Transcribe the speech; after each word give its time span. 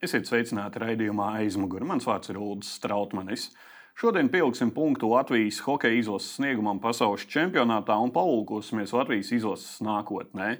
Esiet 0.00 0.24
sveicināti 0.24 0.80
raidījumā 0.80 1.26
aizmugurē. 1.42 1.84
Mans 1.84 2.06
vārds 2.08 2.30
ir 2.32 2.38
Ulrichs 2.40 2.70
Strautmanis. 2.78 3.50
Šodien 4.00 4.30
pieliksim 4.32 4.70
punktu 4.72 5.10
Latvijas 5.12 5.58
hokeja 5.66 5.98
izlases 5.98 6.38
sniegumam 6.38 6.80
pasaules 6.80 7.26
čempionātā 7.28 7.98
un 8.00 8.08
palūkosimies 8.14 8.94
Latvijas 8.96 9.34
izlases 9.36 9.82
nākotnē. 9.84 10.54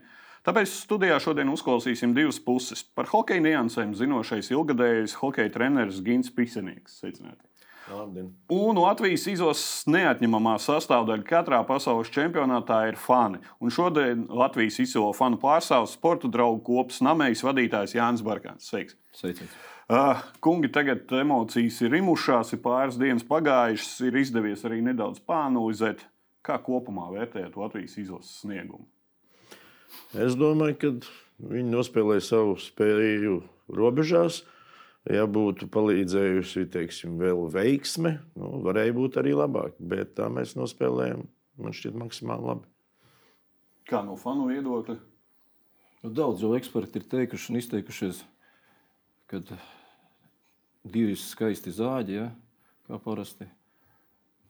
Tāpēc 0.44 0.68
studijā 0.82 1.16
šodien 1.24 1.48
uzklausīsim 1.54 2.12
divas 2.16 2.36
puses. 2.44 2.84
Par 2.84 3.08
hokeja 3.08 3.40
niansēm 3.48 3.96
zinošais 3.96 4.52
ilgadējais 4.52 5.16
hokeja 5.22 5.56
treneris 5.56 6.04
Gins 6.04 6.28
Pisenieks. 6.36 7.00
Sveicināti! 7.00 7.48
Labdien. 7.88 8.28
Un 8.52 8.76
Latvijas 8.76 9.24
izlases 9.32 9.88
neatņemamā 9.88 10.58
sastāvdaļa 10.60 11.24
katrā 11.26 11.64
pasaules 11.64 12.12
čempionātā 12.12 12.84
ir 12.92 13.00
fani. 13.00 13.40
Un 13.56 13.72
šodien 13.72 14.28
Latvijas 14.28 14.82
izsilo 14.84 15.14
fanu 15.16 15.40
pārstāvs, 15.40 15.96
sporta 15.96 16.28
draugu 16.28 16.60
kopas 16.68 17.00
namējas 17.08 17.48
vadītājs 17.48 17.96
Jānis 17.96 18.26
Barkāns. 18.26 18.68
Sveiks! 18.68 18.99
Sveiciens. 19.16 19.54
Uh, 19.90 20.20
kungi, 20.38 20.68
tagad 20.70 21.10
emocijas 21.18 21.80
ir 21.82 21.96
imušās, 21.98 22.52
ir 22.54 22.60
pāris 22.62 22.98
dienas 23.00 23.26
pagājušas, 23.26 23.96
ir 24.06 24.18
izdevies 24.20 24.62
arī 24.68 24.78
nedaudz 24.86 25.18
pānalizēt. 25.26 26.04
Kā 26.46 26.56
kopumā 26.62 27.10
vērtējat 27.12 27.58
Latvijas 27.58 27.98
izlases 28.00 28.38
sniegumu? 28.44 28.86
Es 30.14 30.36
domāju, 30.38 30.76
ka 30.80 30.92
viņi 31.50 31.74
nospēlēja 31.74 32.24
savu 32.24 32.54
spēju 32.62 33.40
robežās. 33.76 34.44
Ja 35.08 35.24
būtu 35.24 35.66
palīdzējusi 35.72 36.66
teiksim, 36.74 37.14
vēl 37.20 37.46
veiksme, 37.50 38.18
nu, 38.36 38.50
varēja 38.66 38.92
būt 38.96 39.16
arī 39.22 39.32
labāk. 39.32 39.78
Bet 39.80 40.12
tā 40.18 40.26
mēs 40.32 40.52
nospēlējām, 40.60 41.22
man 41.64 41.76
šķiet, 41.76 41.96
maksimāli 41.96 42.50
labi. 42.50 42.68
Kā 43.88 44.02
no 44.06 44.18
fanu 44.20 44.50
viedokļa? 44.50 44.98
Nu, 46.04 46.12
daudz 46.16 46.44
jau 46.44 46.52
eksperti 46.56 47.00
ir 47.00 47.08
teikuši 47.10 47.50
un 47.52 47.60
izteikušies, 47.60 48.20
ka 49.30 49.40
divi 50.84 51.14
skaisti 51.18 51.72
zāģi, 51.74 52.16
ja, 52.18 52.28
kā 52.88 52.98
parasti. 53.02 53.46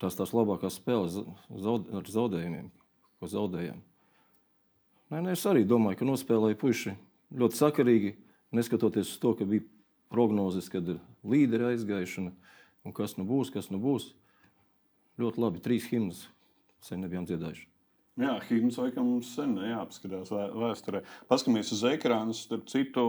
Tās 0.00 0.16
tās 0.16 0.32
labākās 0.32 0.78
spēles 0.80 1.18
zaud, 1.60 1.90
ar 1.92 2.08
zaudējumiem, 2.08 2.70
ko 3.20 3.28
zaudējām. 3.28 3.82
Nē, 5.10 5.20
nē, 5.26 5.34
es 5.34 5.44
arī 5.50 5.66
domāju, 5.68 6.00
ka 6.00 6.08
nospēlēja 6.08 6.56
puiši 6.60 6.94
ļoti 7.36 7.58
sakarīgi, 7.58 8.14
neskatoties 8.56 9.10
uz 9.12 9.18
to, 9.20 9.34
ka 9.36 9.44
bija 9.48 9.66
prognozes, 10.10 10.70
kad 10.72 10.88
ir 10.88 11.00
līderi 11.26 11.74
aizgājuši, 11.74 12.30
un 12.86 12.96
kas 12.96 13.18
nu 13.18 13.26
būs, 13.28 13.52
kas 13.52 13.68
nu 13.74 13.82
būs. 13.82 14.12
Ļoti 15.20 15.42
labi, 15.42 15.60
trīs 15.60 15.90
himnas 15.90 16.24
sen 16.80 17.02
nebijām 17.04 17.26
dziedājuši. 17.28 17.66
Jā, 18.20 18.38
himnas 18.48 18.78
laikam 18.80 19.12
sen 19.24 19.52
jāapskatās 19.60 20.32
vēsturē. 20.32 21.02
Paskatāmies 21.28 21.74
uz 21.76 21.84
ekrānu, 21.90 22.34
starp 22.36 22.70
citu, 22.72 23.04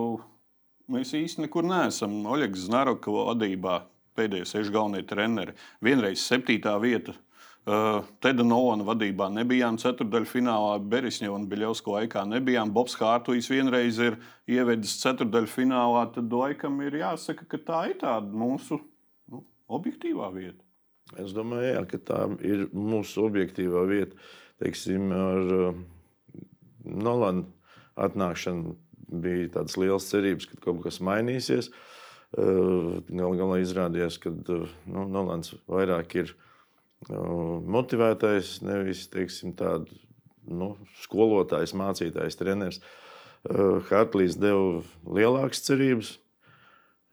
mēs 0.91 1.13
īsti 1.17 1.45
nekur 1.45 1.67
neesam. 1.67 2.21
Oļegs 2.25 2.67
Znaroka 2.67 3.11
vadībā 3.11 3.81
pēdējie 4.17 4.47
seši 4.49 4.73
galvenie 4.73 5.03
treneri. 5.07 5.57
Vienreiz 5.83 6.23
septītā 6.25 6.77
vieta 6.81 7.15
Uh, 7.61 7.99
Teda 8.17 8.41
Nolana 8.41 8.81
vadībā 8.88 9.27
nebijām 9.29 9.75
ceturdaļfinālā, 9.77 10.79
Berisņeva 10.89 11.35
un 11.38 11.43
Biļovska 11.45 11.91
laikā 11.93 12.23
nebijām. 12.25 12.71
Bobs 12.73 12.95
Hārtuīs 12.97 13.51
vienreiz 13.53 13.99
ir 14.01 14.17
ievedis 14.49 14.95
ceturdaļfinālā, 15.03 16.07
tad 16.15 16.33
laikam 16.33 16.79
ir 16.81 16.97
jāsaka, 17.03 17.45
ka 17.45 17.59
tā 17.67 17.83
ir 17.91 17.99
tāda 18.01 18.33
mūsu 18.33 18.79
nu, 19.29 19.43
objektīvā 19.69 20.31
vieta. 20.33 20.57
Es 21.21 21.35
domāju, 21.38 21.67
jā, 21.75 21.85
ka 21.91 22.01
tā 22.09 22.23
ir 22.41 22.66
mūsu 22.73 23.27
objektīvā 23.27 23.85
vieta. 23.93 24.17
Teiksim, 24.63 25.13
ar 25.13 25.53
uh, 25.59 25.79
Nolanu 26.81 27.45
atnākšanu 27.94 28.73
bija 29.11 29.49
tādas 29.57 29.77
liels 29.79 30.07
cerības, 30.11 30.47
ka 30.49 30.61
kaut 30.67 30.83
kas 30.85 31.01
mainīsies. 31.03 31.72
Uh, 32.31 33.01
Galu 33.11 33.35
galā 33.35 33.59
izrādījās, 33.59 34.16
ka 34.23 34.31
uh, 34.31 34.69
nu, 34.88 35.03
Nolans 35.11 35.51
vairāk 35.67 36.16
ir 36.22 36.31
ielikās 36.31 36.47
motivētais, 37.09 38.61
nevis 38.61 39.07
teiksim, 39.09 39.53
tādu, 39.57 39.88
nu, 40.45 40.75
skolotājs, 41.01 41.73
mācītājs, 41.73 42.38
treneris. 42.38 42.81
Hartlīs 43.89 44.35
deva 44.38 44.83
lielākas 45.09 45.63
cerības, 45.66 46.19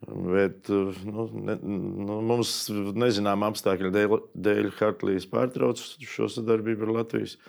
bet 0.05 0.69
nu, 0.69 1.25
ne, 1.33 1.55
nu, 1.57 2.19
mums 2.21 2.69
nezinām 2.69 3.43
apstākļu 3.47 3.89
dēļ, 3.95 4.13
dēļ 4.37 4.69
Hartlīs 4.77 5.25
pārtrauc 5.29 5.81
šo 6.05 6.29
sadarbību 6.29 6.85
ar 6.85 6.93
Latvijas 6.99 7.39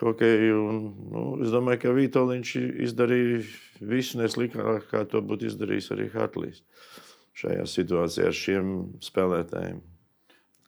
hokeju. 0.00 0.58
Un, 0.70 0.82
nu, 1.12 1.26
es 1.44 1.52
domāju, 1.52 1.84
ka 1.84 1.94
Vitoļņš 1.98 2.56
izdarīja 2.88 3.44
visu 3.92 4.22
neslikāk, 4.22 4.88
kā 4.90 5.04
to 5.10 5.20
būtu 5.20 5.50
izdarījis 5.50 5.92
arī 5.94 6.10
Hartlīs 6.16 6.64
šajā 7.36 7.64
situācijā 7.68 8.28
ar 8.28 8.36
šiem 8.36 8.74
spēlētājiem 9.04 9.80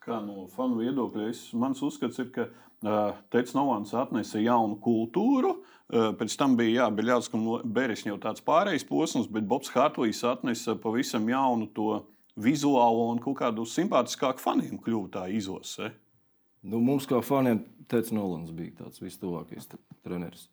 kā 0.05 0.21
no 0.25 0.47
fanu 0.53 0.83
viedokļa, 0.83 1.29
es, 1.33 1.47
mans 1.57 1.81
uzskats 1.85 2.21
ir, 2.21 2.31
ka 2.35 2.47
uh, 2.49 3.17
Teicis 3.33 3.57
Novans 3.57 3.95
atnesa 3.97 4.43
jaunu 4.43 4.77
kultūru. 4.85 5.57
Uh, 5.89 6.11
pēc 6.19 6.37
tam 6.41 6.57
bija 6.59 6.85
jābeļās, 6.85 7.31
ka 7.33 7.41
Beris 7.65 8.05
jau 8.07 8.19
tāds 8.21 8.45
pārējais 8.45 8.87
posms, 8.89 9.31
bet 9.33 9.49
Bobs 9.49 9.73
Hartlīs 9.75 10.23
atnesa 10.29 10.77
pavisam 10.81 11.29
jaunu 11.31 11.71
to 11.77 12.03
vizuālo 12.41 13.11
un 13.13 13.21
kaut 13.23 13.39
kādu 13.41 13.67
simpātiskāku 13.69 14.43
faniem 14.43 14.81
kļuvu 14.83 15.11
tā 15.15 15.29
izlase. 15.33 15.93
Nu, 16.65 16.81
mums 16.81 17.05
kā 17.09 17.21
faniem 17.21 17.61
Teicis 17.93 18.15
Novans 18.17 18.53
bija 18.57 18.79
tāds 18.79 19.03
vistuvākais 19.03 19.69
treneris. 20.05 20.49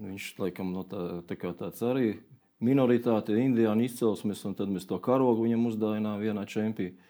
Viņš 0.00 0.30
laikam 0.40 0.70
no 0.72 0.84
tā, 0.88 1.20
tā 1.28 1.36
kā 1.36 1.52
tāds 1.56 1.82
arī 1.84 2.14
minoritāte, 2.64 3.36
indiāņu 3.36 3.84
izcelsmes, 3.84 4.40
un 4.48 4.56
tad 4.56 4.72
mēs 4.72 4.88
to 4.88 4.96
karogu 5.02 5.44
viņam 5.44 5.66
uzdāvinājām 5.68 6.24
vienā 6.24 6.44
čempionā. 6.48 7.08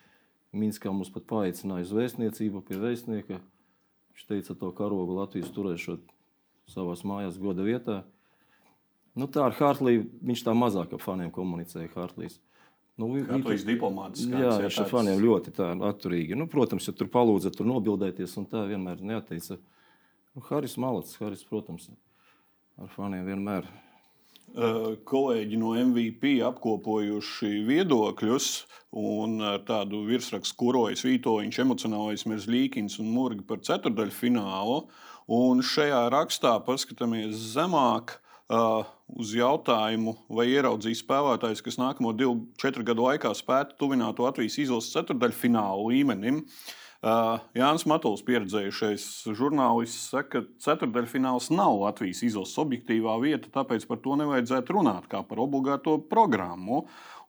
Minskā 0.51 0.91
mums 0.91 1.13
pat 1.15 1.29
paaicināja 1.31 1.87
uz 1.87 1.93
vēstniecību 1.95 2.65
pie 2.67 2.79
vēstnieka. 2.83 3.37
Viņš 4.11 4.25
teica, 4.27 4.57
to 4.59 4.73
karogu 4.75 5.15
Latvijas 5.15 5.53
turēšot 5.55 6.09
savā 6.71 6.97
mājās, 7.07 7.39
goda 7.39 7.63
vietā. 7.63 8.01
Nu, 9.15 9.29
tā 9.31 9.45
ar 9.47 9.55
Hartliju 9.55 10.09
viņš 10.27 10.43
tā 10.47 10.55
mazāk 10.59 10.97
ar 10.97 11.03
faniem 11.03 11.31
komunicēja. 11.35 11.93
Hartlīs. 11.95 12.41
Nu, 13.01 13.09
Hartlīs 13.31 13.65
diplomāts. 13.65 14.27
Jā, 14.29 14.57
viņš 14.61 14.81
ar 14.83 14.89
faniem 14.91 15.21
ļoti 15.23 15.55
atturīgi. 15.89 16.37
Nu, 16.39 16.47
protams, 16.51 16.89
ja 16.91 16.97
tur 16.97 17.09
palūdza 17.13 17.53
tur 17.55 17.69
nobildēties, 17.71 18.37
un 18.41 18.49
tā 18.51 18.67
vienmēr 18.69 19.01
neateica. 19.13 19.57
Nu, 20.37 20.45
Haris 20.51 20.77
Malacis, 20.81 21.17
Haris, 21.23 21.47
protams, 21.49 21.89
ar 22.81 22.91
faniem 22.97 23.25
vienmēr 23.29 23.69
kolēģi 25.07 25.59
no 25.61 25.77
MVP 25.79 26.41
apkopojuši 26.43 27.51
viedokļus 27.69 28.49
un 28.99 29.37
ar 29.47 29.61
tādu 29.63 30.03
virsrakstu 30.09 30.57
kurojas 30.59 31.05
Vītoņš, 31.07 31.61
emocionālais 31.63 32.27
Merzlīkins 32.27 32.99
un 32.99 33.13
Murgi 33.15 33.47
par 33.47 33.63
ceturdaļu 33.63 34.11
finālu. 34.11 34.81
Un 35.31 35.63
šajā 35.63 36.09
rakstā 36.11 36.57
paskatāmies 36.67 37.39
zemāk 37.55 38.17
uh, 38.17 38.30
uz 38.51 39.33
jautājumu, 39.37 40.17
vai 40.33 40.49
ieraudzīs 40.51 41.05
spēlētājs, 41.05 41.63
kas 41.63 41.79
nākamo 41.79 42.11
divu, 42.19 42.37
četru 42.59 42.83
gadu 42.87 43.07
laikā 43.07 43.31
spētu 43.39 43.79
tuvināt 43.79 44.19
Latvijas 44.23 44.59
izlases 44.59 44.95
ceturdaļu 44.97 45.39
finālu 45.39 45.91
līmenim. 45.93 46.43
Uh, 46.43 46.77
Uh, 47.01 47.39
Jānis 47.57 47.87
Matuls, 47.89 48.21
pieredzējušais 48.27 49.05
žurnālists, 49.33 50.11
saka, 50.13 50.43
ka 50.43 50.61
ceturdaļfināls 50.61 51.47
nav 51.55 51.79
Latvijas 51.81 52.21
izlases 52.27 52.61
objektīvā 52.61 53.15
vieta, 53.23 53.49
tāpēc 53.55 53.87
par 53.89 54.03
to 54.05 54.19
nevajadzētu 54.21 54.77
runāt 54.77 55.07
kā 55.09 55.23
par 55.25 55.41
obligāto 55.41 55.97
programmu. 56.11 56.83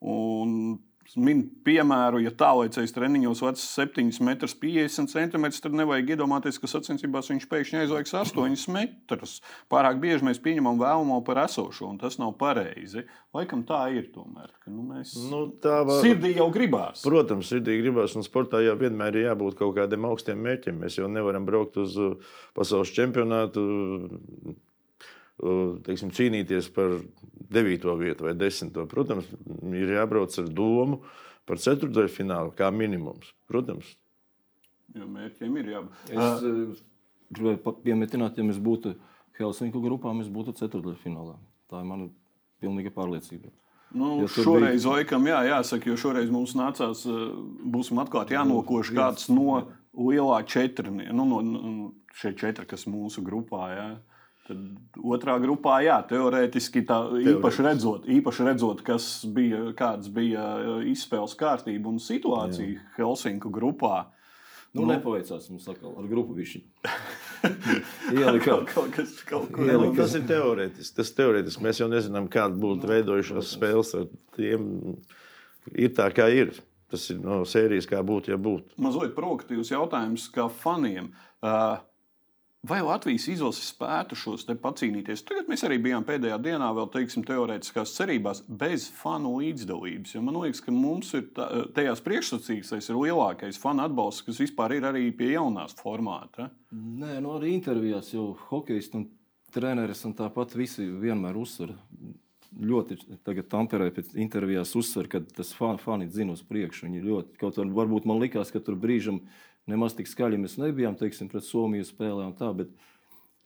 Un 0.03 0.76
Min 1.20 1.41
piemēru, 1.66 2.22
ja 2.24 2.32
tālākais 2.32 2.94
treniņos 2.96 3.41
vecs 3.44 3.64
7,50 3.76 5.12
cm, 5.12 5.47
tad 5.64 5.76
nevajag 5.76 6.14
iedomāties, 6.16 6.59
ka 6.62 6.70
sacensībās 6.72 7.28
viņš 7.34 7.47
pēkšņi 7.52 7.82
aizveiks 7.82 8.16
8 8.16 8.72
metrus. 8.72 9.40
Pārāk 9.72 10.00
bieži 10.03 10.28
mēs 10.28 10.40
pieņemam 10.44 10.80
vēlamo 10.80 11.20
par 11.28 11.44
esošo, 11.44 11.90
un 11.91 12.00
tas 12.00 12.16
nav 12.22 12.38
pareizi. 12.40 13.03
Laikam 13.35 13.66
tā 13.68 13.84
ir 13.96 14.08
tomēr. 14.16 14.53
Ka, 14.62 14.72
nu, 14.72 14.88
mēs... 14.94 15.14
nu, 15.28 15.44
tā 15.64 15.82
var... 15.88 16.00
Sirdī 16.06 16.35
jau 16.38 16.47
gribās. 16.53 17.03
Protams, 17.03 17.52
sirdī 17.52 17.82
gribās, 17.84 18.16
un 18.16 18.28
sportā 18.28 18.64
jau 18.64 18.78
vienmēr 18.80 19.20
ir 19.20 19.30
jābūt 19.32 19.59
kaut 19.59 19.76
kādiem 19.82 20.08
augstiem 20.08 20.40
mērķiem. 20.47 20.80
Mēs 20.85 21.02
jau 21.02 21.12
nevaram 21.12 21.47
braukt 21.47 21.80
uz 21.82 22.00
uh, 22.00 22.16
pasaules 22.56 22.96
čempionātu 22.96 23.68
teiksim, 25.88 26.11
cīnīties 26.16 26.70
par 26.76 26.99
9. 27.52 27.88
vietu 27.99 28.28
vai 28.28 28.35
10. 28.38 28.78
Protams, 28.91 29.28
ir 29.73 29.96
jābrauc 29.97 30.38
ar 30.40 30.49
domu 30.61 31.02
par 31.49 31.61
ceturtdaļu 31.61 32.11
finālu 32.14 32.53
kā 32.55 32.70
minimums. 32.73 33.34
Protams. 33.49 33.96
Jo 34.96 35.08
mērķiem 35.08 35.58
ir 35.61 35.72
jābūt. 35.76 36.11
Es 36.11 36.46
uh, 36.46 36.84
gribēju 37.32 37.76
piemetināt, 37.85 38.38
ja 38.38 38.46
mēs 38.46 38.59
būtu 38.61 38.93
Helsinku 39.40 39.82
grupā, 39.84 40.14
mēs 40.16 40.29
būtu 40.32 40.53
ceturtdaļu 40.59 40.99
finālā. 41.02 41.38
Tā 41.72 41.82
ir 41.82 41.87
mana 41.87 42.09
pilnīga 42.61 42.94
pārliecība. 42.94 43.52
Nu, 43.91 44.22
ja 44.22 44.29
šoreiz 44.32 44.85
bija... 44.85 44.94
laikam 44.94 45.26
jā, 45.28 45.41
jāsaka, 45.49 45.90
jo 45.90 45.97
šoreiz 45.99 46.29
mums 46.32 46.53
nācās, 46.55 47.03
būsim 47.73 47.99
atklāti 48.03 48.37
jānokoš 48.37 48.94
kāds 48.96 49.28
no 49.32 49.66
lielā 49.91 50.40
četrnieka, 50.47 51.11
nu, 51.16 51.26
no 51.28 51.90
šie 52.16 52.32
četri, 52.40 52.67
kas 52.70 52.87
mūsu 52.87 53.23
grupā. 53.26 53.66
Jā. 53.76 53.90
Tad 54.47 55.02
otrā 55.05 55.35
grupā, 55.41 55.78
jā, 55.85 55.99
teorētiski 56.09 56.82
tā 56.90 56.97
īpaši 57.35 57.66
redzot, 57.66 58.08
īpaši 58.09 58.47
redzot 58.47 58.82
kas 58.85 59.09
bija, 59.29 59.67
kāds 59.78 60.09
bija 60.14 60.47
izspēles 60.90 61.35
kārtība 61.38 61.91
un 61.91 62.02
situācija 62.02 62.72
jā. 62.73 62.88
Helsinku 62.97 63.52
grupā. 63.53 64.08
Nu, 64.72 64.85
nu, 64.85 64.93
nepaveicās 64.93 65.49
mums 65.52 65.67
atkal 65.67 65.97
ar 65.99 66.08
grupu 66.08 66.34
višķi. 66.38 66.61
Ielika, 68.16 68.61
kaut 68.72 68.93
kas, 68.96 69.17
kaut 69.28 69.49
ko 69.52 69.66
Ielika. 69.67 69.97
Tas 69.99 70.16
ir 70.16 70.23
teorētiski. 70.29 70.96
Tas 70.96 71.11
teorētiski. 71.17 71.64
Mēs 71.66 71.82
jau 71.84 71.90
nezinām, 71.91 72.29
kāda 72.32 72.55
būtu 72.55 72.87
veidojušās 72.87 73.52
spēles 73.58 73.91
ar 73.99 74.08
tiem. 74.37 74.70
Ir 75.76 75.91
tā, 75.97 76.08
kā 76.16 76.29
ir. 76.32 76.55
Tas 76.91 77.03
ir 77.11 77.20
no 77.23 77.41
sērijas, 77.47 77.87
kā 77.87 77.99
būtu, 78.03 78.32
ja 78.34 78.40
būtu. 78.40 78.79
Mazliet 78.84 79.14
provokatīvs 79.16 79.73
jautājums, 79.76 80.26
kā 80.32 80.47
faniem. 80.64 81.11
Uh, 81.44 81.84
Vai 82.61 82.78
Latvijas 82.85 83.23
izlase 83.25 83.63
spētu 83.66 84.13
šos 84.13 84.43
te 84.46 84.53
pacīnīties? 84.53 85.23
Tagad 85.25 85.47
mēs 85.49 85.63
arī 85.66 85.79
bijām 85.81 86.03
pēdējā 86.05 86.35
dienā, 86.46 86.67
vēl 86.78 86.91
teiksim, 86.93 87.23
teorētiskās 87.25 87.96
cerībās, 87.96 88.43
bez 88.46 88.85
fanu 88.99 89.31
līdzdalības. 89.40 90.13
Jo 90.13 90.22
man 90.22 90.37
liekas, 90.43 90.61
ka 90.61 90.73
mums 90.75 91.09
ir 91.17 91.25
tā, 91.34 91.47
tajās 91.73 92.03
priekšsacīkstēs 92.05 92.91
ir 92.91 92.99
lielākais 93.02 93.58
fanu 93.61 93.81
atbalsts, 93.87 94.28
kas 94.28 94.43
vispār 94.43 94.78
ir 94.78 94.85
arī 94.91 95.08
pie 95.09 95.31
jaunās 95.34 95.73
formāta. 95.81 96.52
Nē, 96.69 97.16
no 97.17 97.31
nu 97.31 97.35
arī 97.40 97.55
intervijās 97.55 98.13
jau 98.13 98.35
hokejisti 98.52 98.99
un 99.02 99.09
treneris 99.52 100.05
un 100.05 100.13
tāpat 100.22 100.53
visi 100.53 100.85
vienmēr 100.85 101.41
uzsver. 101.41 101.73
Ļoti 102.61 102.99
tagad 103.25 103.47
Tamperē 103.49 103.90
pēc 103.96 104.13
intervijās 104.22 104.75
uzsver, 104.78 105.09
ka 105.09 105.23
tas 105.23 105.55
fani 105.58 106.05
dzina 106.11 106.35
uz 106.37 106.46
priekšu. 106.46 106.85
Viņi 106.85 107.05
ļoti, 107.08 107.40
kaut 107.41 107.58
varbūt 107.58 108.05
man 108.05 108.22
likās, 108.22 108.53
ka 108.53 108.61
tur 108.61 108.78
brīžam 108.78 109.23
ir 109.23 109.49
nemaz 109.69 109.96
tik 109.97 110.09
skaļi 110.09 110.40
mēs 110.41 110.58
nebijām 110.61 110.96
teiksim, 110.99 111.29
pret 111.31 111.46
Somiju 111.46 111.85
spēlē. 111.87 112.29
Tā, 112.40 112.52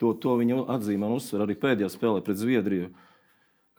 to, 0.00 0.12
to 0.22 0.36
viņi 0.40 0.60
atzīmē 0.76 1.08
un 1.08 1.18
uzsver 1.18 1.44
arī 1.44 1.56
pēdējā 1.60 1.90
spēlē 1.92 2.22
pret 2.24 2.40
Zviedriju. 2.40 2.92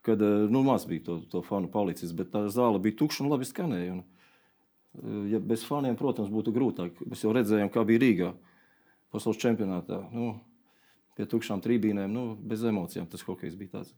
Kad 0.05 0.21
eh, 0.23 0.47
nu, 0.51 0.63
maz 0.65 0.87
bija 0.89 1.05
to, 1.09 1.19
to 1.31 1.43
fanu 1.45 1.71
palicis, 1.71 2.13
bet 2.15 2.31
tā 2.33 2.45
zāle 2.53 2.81
bija 2.83 2.99
tukša 3.01 3.25
un 3.25 3.31
labi 3.33 3.47
skanēja. 3.47 3.97
Un, 3.97 4.03
eh, 5.01 5.23
ja 5.35 5.41
bez 5.43 5.65
faniem, 5.67 5.97
protams, 5.99 6.31
būtu 6.33 6.53
grūtāk. 6.55 7.01
Mēs 7.05 7.25
jau 7.25 7.33
redzējām, 7.35 7.71
kā 7.73 7.83
bija 7.87 8.05
Rīgā 8.05 8.33
pasaules 9.13 9.41
čempionātā. 9.41 10.01
Nu, 10.13 10.35
pie 11.17 11.27
tukšām 11.29 11.63
trībīnēm, 11.63 12.11
nu, 12.13 12.27
bez 12.37 12.63
emocijām 12.67 13.09
tas 13.09 13.25
hokejs 13.25 13.57
bija 13.57 13.79
tāds. 13.79 13.95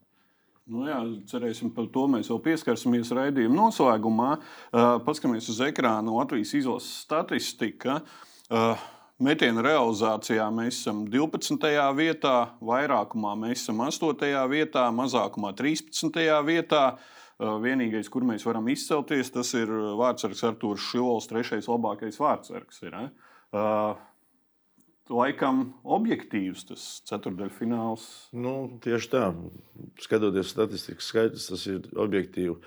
Nu 0.70 0.84
jā, 0.86 0.98
cerēsim, 1.26 1.72
par 1.74 1.88
to 1.90 2.04
mēs 2.10 2.28
vēl 2.30 2.38
pieskarsimies 2.44 3.10
raidījuma 3.16 3.56
noslēgumā. 3.56 4.28
Uh, 4.36 4.98
paskatāmies 5.02 5.48
uz 5.50 5.58
ekrāna 5.66 6.14
Latvijas 6.14 6.52
izlases 6.54 7.00
statistika. 7.06 8.00
Uh, 8.50 8.74
metienu 9.22 9.62
realizācijā 9.62 10.48
mēs 10.50 10.80
esam 10.80 11.04
12. 11.06 11.70
vietā, 11.94 12.34
vairākumā 12.66 13.36
mēs 13.38 13.60
esam 13.62 13.84
8. 13.84 14.26
vietā, 14.50 14.88
mazākumā 14.90 15.52
13. 15.54 16.18
vietā. 16.48 16.84
Uh, 17.40 17.54
vienīgais, 17.62 18.10
kur 18.12 18.26
mēs 18.26 18.42
varam 18.44 18.66
izcelties, 18.68 19.30
tas 19.32 19.54
ir 19.56 19.70
vārdsargs 19.96 20.42
Arthurs 20.44 20.88
Šilols, 20.90 21.28
trešais 21.30 21.70
labākais 21.70 22.18
vārdsargs. 22.20 22.82
Ir, 22.84 22.96
uh, 23.54 23.94
laikam 25.08 25.62
objektīvs 25.84 26.66
tas 26.72 26.88
ceturdaļfināls. 27.08 28.08
Nu, 28.34 28.56
tieši 28.82 29.12
tā. 29.14 29.28
Skatoties 30.02 30.50
statistikas 30.52 31.08
skaitļus, 31.14 31.46
tas 31.54 31.68
ir 31.70 31.86
objektīvi. 31.94 32.58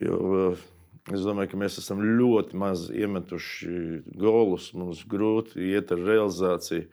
Jo, 0.00 0.16
uh, 0.16 0.66
Es 1.14 1.22
domāju, 1.22 1.52
ka 1.52 1.58
mēs 1.60 1.76
esam 1.78 2.00
ļoti 2.02 2.58
maz 2.58 2.88
iemetuši 2.90 4.00
golus. 4.18 4.72
Mums 4.74 5.04
grūti 5.06 5.68
iet 5.70 5.92
ar 5.94 6.02
realizāciju, 6.02 6.88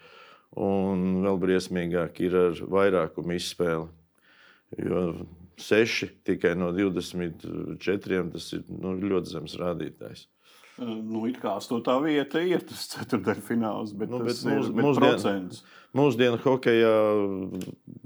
un 0.62 1.24
vēl 1.24 1.40
briesmīgāk 1.42 2.22
ir 2.22 2.38
ar 2.38 2.62
vairākumu 2.76 3.34
izspēli. 3.40 3.88
Jo 4.84 5.02
seši 5.62 6.10
tikai 6.26 6.54
no 6.58 6.72
24 6.74 8.30
tas 8.34 8.54
ir 8.58 8.64
nu, 8.70 8.94
ļoti 9.02 9.34
zems 9.34 9.58
rādītājs. 9.62 10.28
Nu, 10.82 11.22
it 11.30 11.38
kā 11.38 11.52
astotā 11.60 12.00
vieta 12.02 12.42
ir 12.42 12.64
tas 12.66 12.88
ceturdaļfināls, 12.90 13.92
bet, 13.98 14.10
nu, 14.10 14.24
bet 14.26 14.34
tas 14.34 14.46
mūs, 14.48 14.70
ir 14.72 14.74
bet 14.74 14.86
mūsdien, 14.88 15.04
procents. 15.06 15.60
Mūsdienu 15.94 16.40
hokeja 16.42 16.94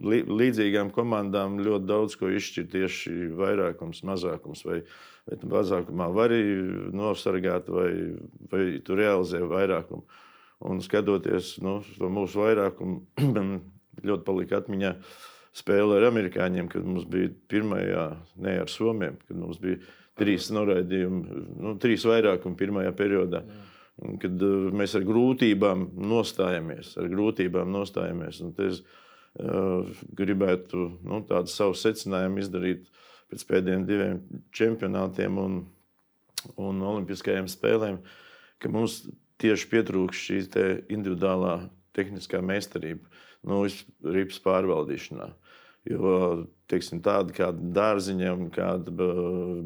līdzīgām 0.03 0.91
komandām 0.95 1.61
ļoti 1.63 1.87
daudz 1.87 2.17
ko 2.19 2.27
izšķir 2.35 2.67
tieši 2.73 3.13
vairākums, 3.39 4.03
mazākums. 4.07 4.65
Vai, 4.67 4.81
vai 5.29 5.39
mazākumā 5.53 6.09
var 6.17 6.35
arī 6.35 6.57
nosargāt, 6.97 7.71
vai, 7.71 7.91
vai 8.51 8.65
tu 8.83 8.99
realizē 8.99 9.45
vairākumu. 9.47 10.03
Un 10.67 10.83
skatoties 10.83 11.55
nu, 11.63 11.79
to 11.95 12.11
mūsu 12.11 12.43
vairākumu, 12.43 12.99
ļoti 14.09 14.27
palika 14.27 14.59
atmiņā 14.59 14.91
spēle 15.57 16.01
ar 16.01 16.09
amerikāņiem, 16.11 16.67
kad 16.73 16.83
mums 16.83 17.07
bija 17.09 17.31
pirmajā, 17.47 18.09
ne 18.43 18.59
ar 18.65 18.71
somiem, 18.71 19.15
kad 19.23 19.39
mums 19.39 19.61
bija 19.63 19.79
trīs 20.17 20.51
noraidījumi, 20.53 21.41
nu, 21.63 21.73
trīs 21.81 22.05
vairākumi 22.07 22.59
pirmajā 22.59 22.93
periodā. 22.97 23.43
Jā. 23.45 23.65
Kad 24.21 24.43
uh, 24.45 24.69
mēs 24.77 24.93
ar 24.97 25.05
grūtībām 25.07 25.87
nostājamies, 26.05 26.93
ar 27.01 27.07
grūtībām 27.09 27.71
nostājamies. 27.73 28.43
Es 28.67 28.83
uh, 28.83 29.87
gribētu 30.17 30.83
nu, 31.01 31.23
tādu 31.25 31.49
savu 31.49 31.73
secinājumu 31.77 32.43
izdarīt 32.43 32.85
pēc 33.31 33.47
pēdējiem 33.49 33.87
diviem 33.87 34.19
čempionātiem 34.55 35.39
un, 35.41 35.57
un 36.61 36.85
olimpiskajām 36.91 37.49
spēlēm, 37.51 37.97
ka 38.61 38.69
mums 38.71 39.01
tieši 39.41 39.69
pietrūkst 39.73 40.29
šī 40.29 40.39
te 40.53 40.67
individuālā 40.93 41.57
tehniskā 41.97 42.41
meistarība, 42.45 43.01
nu, 43.49 43.63
rips 44.13 44.37
pārvaldīšanā. 44.45 45.31
Jo 45.87 46.13
teiksim, 46.67 46.99
tāda 47.03 47.31
kā 47.35 47.49
dārziņam, 47.55 48.47
kāda 48.51 48.91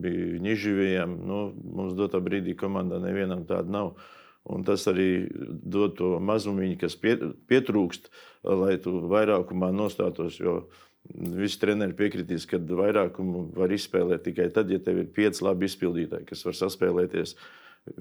bija 0.02 0.42
Niživijam, 0.44 1.16
nu, 1.26 1.40
mums 1.78 1.96
dotā 1.98 2.22
brīdī 2.22 2.54
komandā 2.58 3.00
nevienam 3.02 3.46
tāda 3.50 3.74
nav. 3.74 3.96
Un 4.52 4.64
tas 4.66 4.88
arī 4.90 5.28
dod 5.32 5.96
to 6.00 6.16
mazumiņu, 6.22 6.78
kas 6.82 6.98
pietrūkst, 6.98 8.10
lai 8.46 8.76
tu 8.82 8.96
vairākumā 9.10 9.70
nostātos. 9.74 10.40
Jo 10.42 10.64
visi 11.10 11.60
treneri 11.62 11.98
piekritīs, 11.98 12.48
ka 12.50 12.60
vairākumu 12.62 13.48
var 13.58 13.74
izspēlēt 13.74 14.26
tikai 14.26 14.50
tad, 14.54 14.70
ja 14.74 14.82
tev 14.82 15.02
ir 15.02 15.12
pieci 15.14 15.46
labi 15.46 15.70
izpildītāji, 15.70 16.28
kas 16.30 16.46
var 16.46 16.58
saspēlēties 16.58 17.36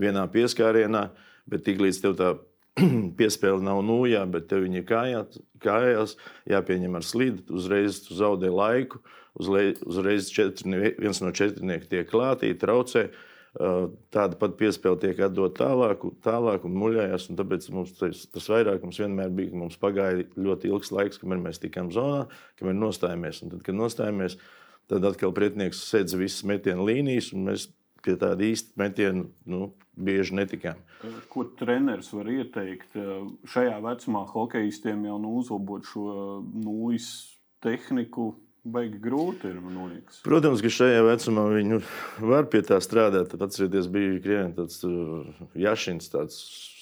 vienā 0.00 0.26
pieskārienā, 0.32 1.06
bet 1.48 1.64
tiklīdz 1.68 2.00
tev 2.04 2.16
tā 2.20 2.34
piespēle 3.18 3.62
nav 3.64 3.80
nūjā, 3.86 4.22
bet 4.30 4.48
tev 4.50 4.64
viņa 4.66 4.84
kājās, 4.88 5.40
kājās 5.62 6.14
jāpieņem 6.50 6.98
ar 6.98 7.06
slīdu. 7.06 7.46
Uzreiz 7.56 8.02
tu 8.06 8.16
zaudē 8.18 8.52
laiku, 8.52 9.02
uzreiz, 9.40 10.30
četri, 10.34 10.94
viens 11.00 11.22
no 11.22 11.32
četrniekiem 11.34 11.90
tiek 11.90 12.08
klātī, 12.10 12.52
traucē. 12.58 13.08
Tāda 13.50 14.36
pat 14.38 14.52
piespēle 14.60 15.00
tiek 15.02 15.18
atdota 15.26 15.64
tālāk, 15.64 16.04
tālāk 16.22 16.66
un 16.68 16.76
muļājās. 16.78 17.26
Un 17.32 17.38
tāpēc 17.40 17.66
mums 17.74 17.96
tas, 17.98 18.22
tas 18.30 18.46
vairākums 18.52 19.00
vienmēr 19.02 19.32
bija, 19.34 19.50
ka 19.50 19.62
mums 19.64 19.80
pagāja 19.80 20.22
ļoti 20.38 20.70
ilgs 20.70 20.92
laiks, 20.94 21.18
kamēr 21.18 21.42
mēs 21.48 21.58
tikām 21.62 21.90
zonā, 21.94 22.28
kamēr 22.60 22.78
nostājāmies. 22.78 23.42
Un 23.42 23.56
tad, 23.56 23.64
kad 23.66 23.78
nostājāmies, 23.78 24.38
tad 24.90 25.08
atkal 25.10 25.34
pretinieks 25.34 25.82
sēdz 25.90 26.14
visas 26.20 26.46
metienu 26.46 26.86
līnijas, 26.86 27.32
un 27.34 27.50
mēs 27.50 27.66
pie 28.04 28.16
tāda 28.20 28.46
īsta 28.46 28.76
metiena 28.80 29.24
nu, 29.48 29.70
bieži 30.00 30.36
netikām. 30.38 30.80
Ko 31.32 31.46
treneris 31.58 32.10
var 32.12 32.28
ieteikt 32.30 32.96
šajā 33.50 33.80
vecumā 33.84 34.24
hokeistiem 34.30 35.06
jau 35.08 35.18
nu, 35.22 35.34
uzlabot 35.40 35.86
šo 35.88 36.06
nūjas 36.44 37.10
tehniku? 37.64 38.34
Baigi 38.60 38.98
grūti 39.00 39.48
ir, 39.48 39.56
liekas. 39.64 40.18
Protams, 40.20 40.60
ka 40.60 40.68
šajā 40.68 41.00
vecumā 41.06 41.46
viņi 41.48 41.78
var 42.28 42.44
pie 42.52 42.60
tā 42.68 42.76
strādāt. 42.84 43.32
Atcerieties, 43.32 43.88
bija 43.88 44.18
Krievijā 44.20 44.50
tāds 44.58 44.82
Jašins, 45.56 46.10
tāds 46.12 46.36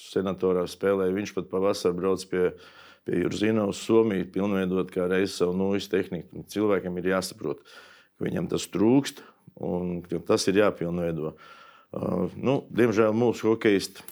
senatorā 0.09 0.65
spēlēja. 0.67 1.15
Viņš 1.15 1.33
pat 1.37 1.47
pavasarī 1.53 1.95
brauc 2.01 2.25
pie, 2.27 2.49
pie 3.07 3.21
Jurzina 3.21 3.63
uz 3.71 3.79
Somiju, 3.85 4.27
pilnveidot 4.33 4.91
kā 4.91 5.07
reizi 5.07 5.37
savu 5.37 5.55
nūjas 5.55 5.87
tehniku. 5.93 6.43
Cilvēkam 6.51 6.99
ir 6.99 7.13
jāsaprot, 7.13 7.63
ka 7.63 8.27
viņam 8.27 8.51
tas 8.51 8.67
trūkst 8.75 9.23
un 9.59 10.01
tas 10.27 10.47
ir 10.49 10.61
jāpilnveido. 10.61 11.33
Uh, 11.33 11.55
Uh, 11.89 12.29
nu, 12.37 12.59
diemžēl 12.69 13.15
mūsu 13.17 13.47
hokeisti 13.49 14.03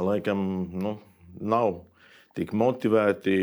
laikam 0.00 0.38
nu, 0.72 0.94
nav 1.36 1.82
tik 2.34 2.54
motivēti 2.56 3.34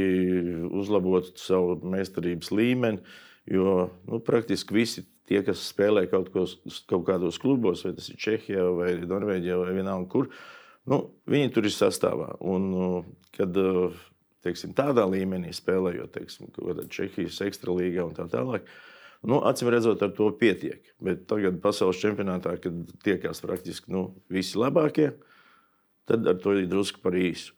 uzlabot 0.66 1.30
savu 1.38 1.76
meistarības 1.94 2.50
līmeni, 2.58 3.04
jo 3.46 3.92
nu, 4.10 4.18
praktiski 4.26 4.80
visi 4.80 5.04
tie, 5.30 5.44
kas 5.46 5.62
spēlē 5.70 6.08
kaut, 6.10 6.32
kos, 6.34 6.58
kaut 6.90 7.06
kādos 7.08 7.38
klubos, 7.40 7.86
vai 7.86 7.94
tas 8.00 8.10
ir 8.10 8.18
Čehijā, 8.20 8.66
vai 8.80 8.96
Norvēģijā, 8.98 9.60
vai 9.62 9.78
vienalga 9.78 10.10
kur, 10.10 10.32
nu, 10.90 11.04
viņi 11.30 11.54
tur 11.54 11.70
ir 11.70 11.76
sastāvā. 11.76 12.34
Un, 12.42 13.06
kad 13.38 13.62
teiksim, 14.42 14.74
tādā 14.74 15.06
līmenī 15.06 15.54
spēlējot, 15.54 16.18
teiksim, 16.18 16.50
Čehijas 16.90 17.44
ekstralīgā 17.46 18.10
un 18.10 18.18
tā 18.18 18.26
tālāk, 18.34 18.66
Nu, 19.22 19.38
Acīm 19.46 19.70
redzot, 19.70 20.01
ar 20.01 20.13
to 20.18 20.32
pietiek. 20.38 20.82
Bet 21.04 21.28
tagad 21.30 21.60
pasaules 21.62 22.00
čempionātā, 22.01 22.56
kad 22.62 22.94
tiekās 23.06 23.44
praktiski 23.44 23.94
nu, 23.94 24.08
visi 24.34 24.58
labākie, 24.58 25.12
tad 26.10 26.25
ar 26.28 26.40
to 26.42 26.56
ir 26.58 26.70
drusku 26.72 27.04
par 27.04 27.18
īsu. 27.18 27.54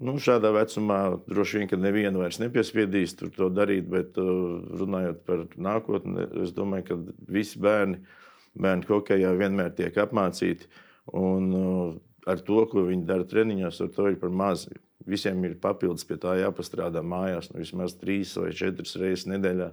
Nu, 0.00 0.14
šādā 0.22 0.48
vecumā 0.54 0.98
droši 1.28 1.60
vien, 1.60 1.68
ka 1.68 1.76
nevienu 1.76 2.22
vairs 2.22 2.38
nepiespiedīs 2.40 3.18
to 3.20 3.50
darīt, 3.52 3.90
bet 3.90 4.16
uh, 4.22 4.62
runājot 4.80 5.20
par 5.26 5.42
nākotni, 5.60 6.24
es 6.44 6.54
domāju, 6.56 6.86
ka 6.88 6.96
visi 7.34 7.60
bērni, 7.60 8.00
bērni 8.56 8.88
hokeja 8.88 9.34
vienmēr 9.36 9.74
tiek 9.76 9.98
apmācīti. 10.06 10.70
Un, 11.20 11.50
uh, 11.58 11.98
ar 12.30 12.40
to, 12.46 12.62
ko 12.70 12.86
viņi 12.86 13.04
dara 13.08 13.26
treniņos, 13.28 13.82
ar 13.84 13.92
to 13.92 14.08
ir 14.08 14.16
par 14.22 14.32
maz. 14.32 14.68
Visiem 15.04 15.42
ir 15.44 15.58
papildus 15.60 16.06
pie 16.08 16.16
tā 16.22 16.38
jāpastrādā 16.40 17.02
mājās, 17.04 17.50
nu, 17.52 17.60
vismaz 17.60 17.98
trīs 18.00 18.32
vai 18.40 18.54
četras 18.56 18.96
reizes 19.00 19.28
nedēļā. 19.28 19.68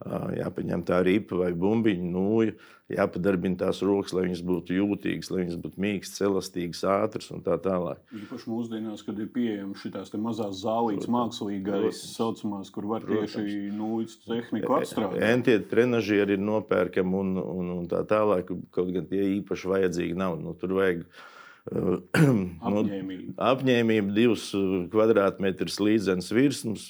Jāpaņem 0.00 0.80
tā 0.88 1.02
ripa 1.04 1.36
vai 1.36 1.50
bumbiņa, 1.52 2.06
nūja, 2.08 2.54
jāpadarbina 2.88 3.58
tās 3.60 3.82
rokas, 3.84 4.14
lai 4.16 4.22
viņas 4.24 4.40
būtu 4.48 4.78
jūtīgas, 4.78 5.28
lai 5.28 5.42
viņas 5.42 5.58
būtu 5.60 5.82
mīkstas, 5.84 6.22
elastīgas, 6.24 6.80
ātras 6.88 7.28
un 7.34 7.42
tā 7.44 7.58
tālāk. 7.60 8.00
Īpaši 8.16 8.48
mūsdienās, 8.48 9.04
kad 9.04 9.20
ir 9.20 9.28
pieejamas 9.34 9.84
šīs 9.84 10.16
mazās 10.24 10.62
zālītes, 10.62 11.10
mākslīgās, 11.12 12.00
saucamās, 12.14 12.72
kur 12.72 12.88
var 12.88 13.04
Protams. 13.04 13.36
tieši 13.36 13.74
nūjas 13.76 14.16
tehniku 14.24 14.78
atstrādāt. 14.78 15.20
Entie 15.28 15.58
trenažieri 15.68 16.38
ir 16.38 16.44
nopērkami 16.48 17.20
un, 17.20 17.36
un, 17.44 17.72
un 17.76 17.92
tā 17.92 18.00
tālāk, 18.08 18.54
kaut 18.72 18.96
gan 18.96 19.08
tie 19.10 19.26
īpaši 19.36 19.74
vajadzīgi 19.74 20.16
nav. 20.16 20.40
Nu, 20.40 20.56
tur 20.56 20.78
vajag 20.80 21.04
apņēmība. 21.68 22.64
nu, 22.72 23.38
apņēmība, 23.52 24.14
divus 24.16 24.48
kvadrātmetrus 24.90 25.76
līdzenas 25.84 26.32
virsmas, 26.32 26.88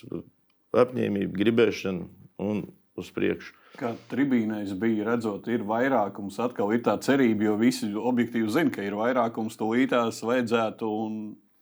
apņēmība, 0.71 1.35
gribēšana 1.43 2.07
un 2.41 2.69
uz 3.01 3.11
priekšu. 3.15 3.57
Kā 3.81 3.93
tribīnēs 4.11 4.75
bija 4.79 5.07
redzot, 5.13 5.47
ir 5.53 5.65
vairākums, 5.67 6.39
atkal 6.43 6.73
ir 6.75 6.83
tā 6.87 6.97
cerība, 7.03 7.49
jo 7.49 7.57
visi 7.61 7.89
objektīvi 7.95 8.51
zina, 8.53 8.73
ka 8.75 8.85
ir 8.85 8.99
vairākums, 8.99 9.57
to 9.59 9.71
ītās 9.79 10.21
vajadzētu 10.27 10.91
un 11.05 11.19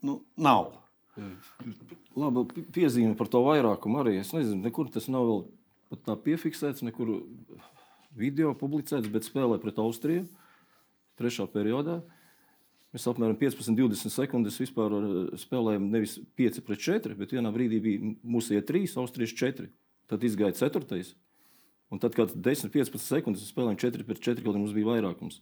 nu, 0.06 0.18
nav. 0.40 0.72
Labi, 2.18 2.64
piezīme 2.74 3.14
par 3.18 3.30
to 3.30 3.42
vairākumu 3.46 4.02
arī. 4.02 4.18
Es 4.22 4.32
nezinu, 4.34 4.62
nekur 4.64 4.90
tas 4.94 5.06
nav 5.12 5.26
vēl 5.28 6.02
tā 6.06 6.16
piefiksēts, 6.24 6.84
nekur 6.86 7.20
video 8.18 8.54
publicēts, 8.58 9.10
bet 9.12 9.26
spēlē 9.28 9.58
pret 9.62 9.78
Austriju 9.82 10.26
trešā 11.18 11.48
periodā. 11.50 12.00
Mēs 12.94 13.04
apmēram 13.10 13.36
15, 13.36 13.76
20 13.76 14.14
sekundes 14.14 14.56
vispār 14.62 14.94
spēlējām 15.36 15.90
nevis 15.92 16.16
5 16.40 16.62
pret 16.64 16.84
4, 16.86 17.16
bet 17.18 17.34
vienā 17.36 17.52
brīdī 17.52 17.80
bija 17.84 18.12
mūsu 18.24 18.56
iet 18.56 18.68
3, 18.70 18.94
Austrijas 19.02 19.34
4. 19.36 19.68
Tad 20.08 20.24
izgāja 20.24 20.56
4. 20.56 21.02
Un 21.88 22.00
tad, 22.02 22.12
kad 22.16 22.34
10, 22.34 22.68
15 22.72 23.00
sekundes 23.00 23.46
spēlējām 23.48 23.78
4 23.80 24.04
pret 24.04 24.20
4, 24.20 24.44
kad 24.44 24.58
mums 24.58 24.74
bija 24.76 24.90
vairākums. 24.90 25.40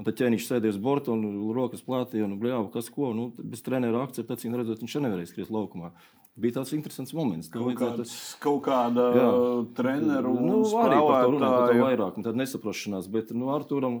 Un 0.00 0.06
tad 0.08 0.16
ķēniņš 0.16 0.46
sēdēja 0.48 0.74
uz 0.74 0.80
borta 0.80 1.12
un 1.12 1.52
rokas 1.56 1.82
plātīja 1.84 2.24
un 2.24 2.38
bļāva, 2.40 2.68
kas 2.72 2.88
ko. 2.92 3.10
Nu, 3.16 3.30
bez 3.36 3.64
treneru 3.64 4.00
akceptācijas, 4.00 4.56
redzot, 4.60 4.80
viņš 4.84 4.96
nevarēja 5.04 5.30
skriet 5.32 5.52
laukumā. 5.52 5.92
Bija 6.40 6.60
tāds 6.60 6.72
interesants 6.76 7.12
moments. 7.16 7.50
Kaut, 7.52 7.74
kāds, 7.76 8.14
kaut 8.40 8.62
kāda 8.64 9.08
jā. 9.16 9.30
treneru 9.76 10.32
nu, 10.38 10.60
arī 10.80 11.00
par 11.04 11.24
to 11.26 11.32
runāt, 11.34 11.56
par 11.56 11.72
to 11.72 11.82
vairāk. 11.82 12.20
Un 12.20 12.28
tad 12.28 12.38
nesaprašanās. 12.40 13.10
Bet 13.12 13.34
nu, 13.36 13.50
Arturam 13.52 13.98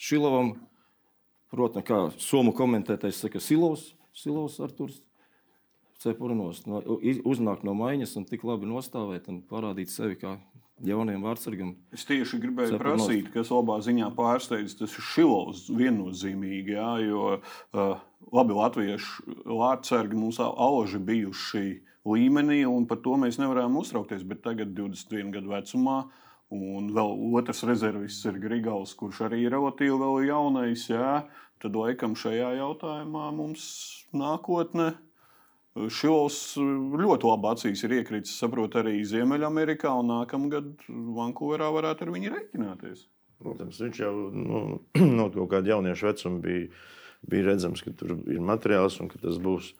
Šilovam, 0.00 0.54
protams, 1.52 1.88
kā 1.88 2.00
somu 2.24 2.54
komentētājs 2.56 3.20
saka, 3.26 3.42
Silovs, 3.42 3.90
Silovs 4.16 4.60
Arturs 4.64 5.02
cepurinos, 6.00 6.64
no, 6.68 6.80
uznākt 7.24 7.64
no 7.68 7.76
maiņas 7.76 8.16
un 8.20 8.26
tik 8.28 8.44
labi 8.48 8.68
nostāvēt 8.68 9.28
un 9.32 9.40
parādīt 9.48 9.92
sevi 9.92 10.18
kā 10.20 10.36
jauniem 10.82 11.22
vārdsargam. 11.22 11.74
Es 11.94 12.06
tieši 12.08 12.40
gribēju 12.42 12.74
cepurinos. 12.74 13.06
prasīt, 13.06 13.30
kas 13.34 13.52
labā 13.54 13.78
ziņā 13.84 14.10
pārsteidz, 14.16 14.76
tas 14.80 14.96
ir 14.98 15.06
Šilovs 15.12 15.68
viennozīmīgi, 15.70 16.74
jā, 16.74 16.90
jo 17.06 17.36
uh, 17.38 18.02
labi 18.34 18.58
latviešu 18.58 19.38
vārdsargi 19.46 20.18
mums 20.18 20.40
auži 20.42 20.98
bijuši 20.98 21.64
līmenī, 22.04 22.64
un 22.68 22.88
par 22.90 23.00
to 23.04 23.16
mēs 23.20 23.38
nevarējām 23.40 23.80
uztraukties, 23.80 24.26
bet 24.28 24.42
tagad 24.44 24.74
21 24.76 25.32
gadu 25.38 25.54
vecumā. 25.54 26.02
Un 26.54 26.90
vēl 26.94 27.16
otrs 27.34 27.64
rezervists 27.66 28.26
ir 28.28 28.36
Grigals, 28.38 28.92
kurš 28.94 29.24
arī 29.26 29.40
ir 29.46 29.54
relatīvi 29.56 30.28
jaunais. 30.28 30.84
Jā. 30.90 31.24
Tad 31.62 31.74
laikam 31.78 32.12
šajā 32.18 32.52
jautājumā 32.60 33.30
mums 33.34 33.64
nākotnē 34.14 34.92
Šilovs 35.74 36.38
eh, 36.60 36.74
ļoti 37.02 37.28
labi 37.28 37.50
acīs 37.50 37.82
ir 37.86 37.96
iekritis, 37.98 38.36
saprot, 38.38 38.76
arī 38.78 39.00
Ziemeļamerikā, 39.10 39.90
un 40.00 40.12
nākamgad 40.12 40.86
Vankūverā 40.88 41.70
varētu 41.74 42.06
ar 42.06 42.12
viņu 42.14 42.34
rēķināties. 42.34 43.06
Protams, 43.42 43.80
viņš 43.82 44.02
jau 44.04 44.12
nu, 44.30 44.60
no 45.18 45.30
kaut 45.34 45.50
kāda 45.56 45.74
jaunieša 45.74 46.12
vecuma 46.12 46.38
bija, 46.44 46.68
bija 47.30 47.48
redzams, 47.50 47.82
ka 47.82 47.94
tur 47.98 48.14
ir 48.30 48.44
materiāls 48.44 49.00
un 49.02 49.10
ka 49.10 49.18
tas 49.22 49.40
būs 49.42 49.72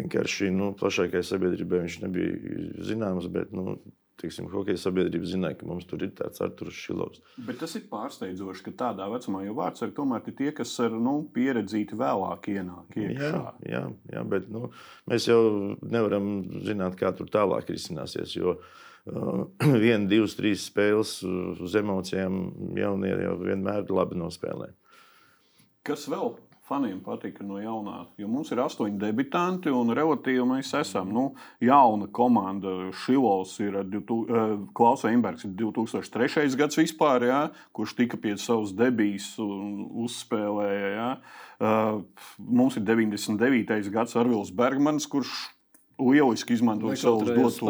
vienkārši 0.00 0.50
nu, 0.54 0.72
plašākai 0.78 1.22
sabiedrībai. 1.24 1.84
Viņš 1.84 2.00
nebija 2.06 2.64
zināms, 2.88 3.28
bet 3.32 3.52
nu, 3.56 3.76
teiksim, 4.20 4.48
hokeja 4.52 4.80
sabiedrība 4.80 5.28
zināja, 5.28 5.58
ka 5.60 5.68
mums 5.68 5.86
tur 5.88 6.04
ir 6.06 6.14
tāds 6.16 6.40
Arthurs 6.44 6.78
Šilovs. 6.78 7.22
Bet 7.48 7.60
tas 7.60 7.76
ir 7.78 7.84
pārsteidzoši, 7.90 8.64
ka 8.68 8.74
tādā 8.84 9.08
vecumā 9.12 9.44
jau 9.46 9.68
tomēr 9.96 10.24
ir 10.26 10.36
tie, 10.38 10.50
kas 10.56 10.72
ar 10.84 10.96
nu, 10.96 11.18
pieredzīti 11.34 11.98
vēlāk 11.98 12.50
ienāk. 12.54 12.96
Iekšā. 12.96 13.30
Jā, 13.30 13.44
jā, 13.72 13.84
jā, 14.14 14.24
bet 14.32 14.48
nu, 14.52 14.70
mēs 15.10 15.28
jau 15.28 15.40
nevaram 15.82 16.32
zināt, 16.66 16.98
kā 17.00 17.12
tur 17.16 17.30
tālāk 17.32 17.72
risināsies. 17.72 18.36
Jo, 18.38 18.58
Uh, 19.06 19.44
viena, 19.84 20.02
divas, 20.10 20.32
trīs 20.34 20.64
spēles 20.66 21.20
uz 21.22 21.76
emocijām 21.78 22.40
jaunie 22.74 23.12
jau 23.14 23.36
vienmēr 23.38 23.86
labi 23.94 24.18
nospēlē. 24.18 24.72
Kas 25.86 26.08
vēl 26.10 26.32
faniem 26.66 26.98
patika 27.04 27.44
no 27.46 27.60
jaunā. 27.62 28.00
Jo 28.18 28.28
mums 28.30 28.50
ir 28.50 28.60
astoņi 28.62 28.98
debitanti, 28.98 29.70
un 29.70 29.92
relatīvi 29.94 30.44
mēs 30.48 30.72
esam 30.80 31.12
nu, 31.14 31.26
jauna 31.62 32.08
komanda. 32.14 32.74
Šilovs 33.04 33.54
ir 33.62 33.78
uh, 33.78 34.56
Klausa 34.76 35.12
Imbergs, 35.14 35.46
2003. 35.46 36.48
gads 36.58 36.80
vispār, 36.80 37.28
jā, 37.30 37.40
kurš 37.76 37.96
tika 38.00 38.18
pie 38.20 38.34
savas 38.42 38.74
debijas 38.76 39.32
un 39.42 39.86
uzspēlēja. 40.06 40.92
Jā. 40.96 41.10
Uh, 41.56 42.00
mums 42.38 42.78
ir 42.80 42.86
99. 42.88 43.92
gads 43.94 44.18
Arvils 44.18 44.50
Bergmans, 44.54 45.06
kurš 45.10 45.32
lieliski 46.02 46.56
izmantoja 46.58 46.98
savus 47.00 47.30
dotos. 47.30 47.60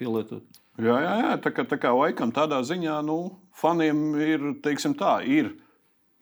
Pielietot. 0.00 0.44
Jā, 0.80 0.94
jā, 0.96 1.16
jā, 1.20 1.32
tā 1.44 1.50
kā, 1.52 1.64
tā 1.68 1.76
kā 1.76 1.90
laikam 1.92 2.30
tādā 2.32 2.62
ziņā, 2.64 2.94
nu, 3.04 3.18
faniem 3.60 3.98
ir, 4.16 4.46
teiksim 4.64 4.94
tā, 4.96 5.18
ir 5.28 5.50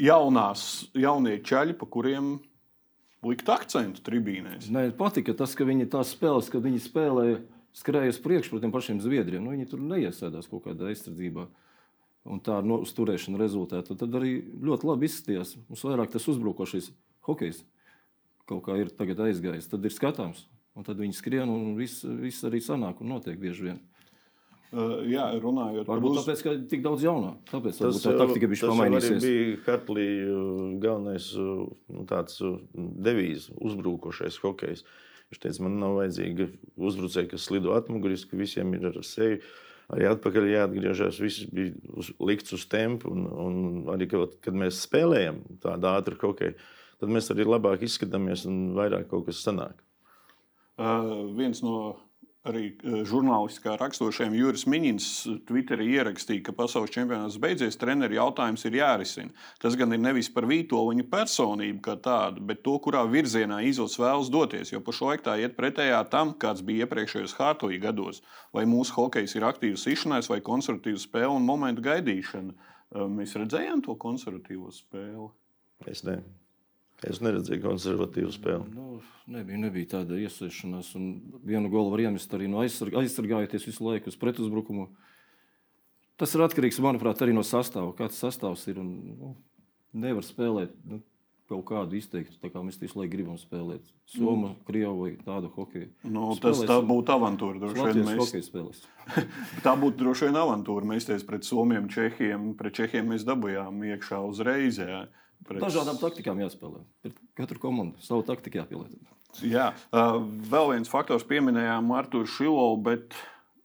jaunās, 0.02 0.88
jaunie 0.96 1.36
ceļi, 1.44 1.76
pa 1.78 1.86
kuriem 1.90 2.36
likt 3.26 3.48
akcentu 3.50 4.02
tribīnēs. 4.06 4.70
Nē, 4.72 4.88
patika 4.98 5.34
tas, 5.36 5.54
ka 5.58 5.66
viņi 5.68 5.88
tās 5.90 6.12
spēles, 6.14 6.50
kad 6.52 6.64
viņi 6.64 6.82
spēlēja, 6.84 7.40
skrēja 7.78 8.14
uz 8.14 8.20
priekšu 8.22 8.54
pret 8.54 8.64
tiem 8.64 8.74
pašiem 8.74 9.00
zviedriem. 9.02 9.42
Nu, 9.44 9.54
viņi 9.54 9.70
tur 9.72 9.82
neiesēdās 9.82 10.50
kaut 10.50 10.66
kādā 10.68 10.92
aizsardzībā. 10.92 11.48
Un 12.28 12.40
tā 12.44 12.58
no, 12.66 12.80
uzturēšana 12.84 13.40
rezultātā 13.40 13.96
tad 13.96 14.14
arī 14.18 14.38
ļoti 14.60 14.88
labi 14.88 15.08
izskatījās. 15.08 15.54
Mums 15.70 15.84
vairāk 15.86 16.12
tas 16.12 16.26
uzbrukošais 16.28 16.90
hokejs 17.28 17.62
kaut 18.48 18.64
kā 18.66 18.78
ir 18.80 18.90
aizgājis. 19.28 19.68
Tad 19.70 19.84
ir 19.84 19.94
skatāms, 19.94 20.46
un 20.76 20.86
tad 20.86 21.00
viņi 21.00 21.16
skrien, 21.16 21.50
un 21.52 21.76
viss, 21.78 22.04
viss 22.04 22.44
arī 22.48 22.60
sanāk 22.64 23.02
un 23.02 23.12
notiek 23.14 23.38
bieži 23.40 23.70
vien. 23.70 23.80
Uh, 24.68 24.98
jā, 25.08 25.24
runājot 25.40 25.86
par 25.88 26.02
to, 26.04 26.10
tāpēc, 26.18 26.40
ka 26.44 26.52
tik 26.68 26.82
daudz 26.84 27.04
jaunā. 27.06 27.30
Tāpēc 27.48 27.78
tas 27.80 28.02
tā 28.04 28.12
taktika 28.20 28.50
bija 28.50 28.68
pamainījusies. 28.68 29.14
Tas 29.14 29.24
bija 29.24 29.60
Hartlija 29.64 30.40
galvenais 30.82 31.28
nu, 31.40 32.02
tāds 32.10 32.42
devīzes, 32.76 33.48
uzbrukošais 33.64 34.36
hokejs. 34.42 34.84
Viņš 35.28 35.40
teica, 35.40 35.62
man 35.64 35.78
nav 35.80 35.96
vajadzīga 35.96 36.50
uzbrucēja, 36.88 37.30
kas 37.32 37.46
slido 37.48 37.72
atmuguriski, 37.76 38.36
visiem 38.40 38.74
ir 38.76 38.90
ar 38.90 39.00
sevi. 39.04 39.40
Arī 39.92 40.04
atpakaļ 40.10 40.50
jāatgriežas. 40.52 41.20
Viss 41.24 41.46
bija 41.52 41.72
uz, 41.96 42.10
likts 42.20 42.52
uz 42.56 42.66
tempu. 42.68 43.08
Un, 43.12 43.24
un 43.24 43.88
arī, 43.94 44.08
kad, 44.10 44.36
kad 44.44 44.56
mēs 44.56 44.82
spēlējam 44.84 45.40
tādu 45.64 45.88
ātru 45.94 46.20
hokeju, 46.26 46.58
tad 47.00 47.12
mēs 47.14 47.32
arī 47.32 47.48
labāk 47.48 47.86
izskatāmies 47.88 48.44
un 48.48 48.74
vairāk 48.76 49.08
kaut 49.08 49.30
kas 49.30 49.40
sanāk. 49.44 49.80
Uh, 50.78 51.32
viens 51.34 51.64
no 51.64 51.96
arī 52.50 52.64
eh, 52.72 53.02
žurnālistiskā 53.08 53.76
raksturošajam 53.80 54.34
Juris 54.36 54.64
Miņins 54.70 55.08
Twitterī 55.48 55.86
ierakstīja, 55.98 56.44
ka 56.48 56.54
pasaules 56.56 56.92
čempionāts 56.94 57.38
beidzies, 57.42 57.78
treneru 57.80 58.18
jautājums 58.18 58.64
ir 58.68 58.78
jārisina. 58.80 59.34
Tas 59.62 59.76
gan 59.78 59.92
ir 59.94 60.02
nevis 60.02 60.30
par 60.32 60.48
Vītoliņu 60.50 61.06
personību 61.12 61.82
kā 61.84 61.98
tādu, 62.04 62.42
bet 62.48 62.64
to, 62.66 62.78
kurā 62.84 63.04
virzienā 63.10 63.60
izvēles 63.68 63.98
vēlas 64.00 64.32
doties. 64.32 64.72
Jo 64.72 64.82
pašlaik 64.84 65.24
tā 65.26 65.36
iet 65.42 65.56
pretējā 65.58 66.00
tam, 66.12 66.34
kāds 66.40 66.64
bija 66.64 66.88
iepriekšējos 66.88 67.36
Hārtoja 67.38 67.82
gados. 67.88 68.22
Vai 68.56 68.66
mūsu 68.70 68.96
hokejs 68.96 69.36
ir 69.38 69.46
aktīvs 69.48 69.86
išanās 69.94 70.32
vai 70.32 70.40
konservatīvs 70.44 71.06
spēle 71.08 71.36
un 71.36 71.48
momentu 71.48 71.84
gaidīšana. 71.86 72.56
Eh, 72.56 73.06
mēs 73.20 73.36
redzējām 73.38 73.84
to 73.86 73.96
konservatīvo 74.00 74.72
spēli. 74.74 75.30
Es 75.86 76.02
nezinu. 76.02 76.47
Es 77.06 77.20
neredzēju 77.22 77.62
konservatīvu 77.62 78.32
spēli. 78.34 78.64
Nu, 78.74 78.98
nebija, 79.30 79.58
nebija 79.62 79.92
tāda 79.92 80.16
iesaistīšanās. 80.18 80.90
Vienu 81.46 81.70
golu 81.70 81.92
var 81.92 82.02
iemest 82.08 82.32
arī 82.34 82.48
no 82.50 82.64
aizsarg 82.64 82.96
aizsargājoties 82.98 83.68
visu 83.68 83.86
laiku 83.86 84.10
uz 84.10 84.16
pretuzbrukumu. 84.18 84.88
Tas 86.18 86.34
ir 86.34 86.42
atkarīgs, 86.42 86.80
manuprāt, 86.82 87.22
arī 87.22 87.36
no 87.36 87.44
sastāvā. 87.46 87.92
Kāds 88.00 88.18
sastāvs 88.18 88.66
ir 88.72 88.80
un 88.82 88.90
nu, 89.14 89.30
nevar 89.94 90.26
spēlēt. 90.26 90.74
Nu, 90.90 90.98
kaut 91.48 91.64
kādu 91.70 91.96
izteiktu, 91.96 92.34
tā 92.42 92.50
kā 92.52 92.60
mēs 92.64 92.76
visu 92.80 92.98
laiku 92.98 93.14
gribam 93.14 93.38
spēlēt. 93.40 93.86
Somu, 94.12 94.50
Krievu 94.68 95.04
vai 95.04 95.12
tādu 95.22 95.48
hokeju. 95.54 95.88
Nu, 96.10 96.26
tas 96.42 96.60
tā 96.68 96.76
būtu 96.84 97.14
avantūra. 97.14 97.62
Tā 99.64 99.72
būtu 99.80 100.02
droši 100.02 100.28
vien 100.28 100.40
avantūra. 100.42 100.90
Mēs 100.90 101.08
tieši 101.08 101.24
pret 101.28 101.48
Somiem, 101.48 101.88
Čehiem, 101.92 102.50
pret 102.58 102.76
Čehiem 102.76 103.14
mēs 103.14 103.24
dabūjām 103.28 103.80
iekšā 103.94 104.20
uzreiz. 104.28 104.82
Jā. 104.82 105.06
Pret... 105.46 105.60
Dažādām 105.62 106.00
taktikām 106.00 106.40
jāspēlē. 106.42 106.82
Pret 107.04 107.20
katru 107.38 107.60
komandu 107.62 108.02
savu 108.04 108.24
taktiku 108.26 108.62
jāpielieto. 108.62 108.98
Jā, 109.44 109.70
uh, 109.92 110.18
vēl 110.50 110.72
viens 110.72 110.90
faktors 110.90 111.26
pieminējām 111.28 111.92
Arthuru 111.94 112.26
Šilovu, 112.32 112.78
bet 112.88 113.14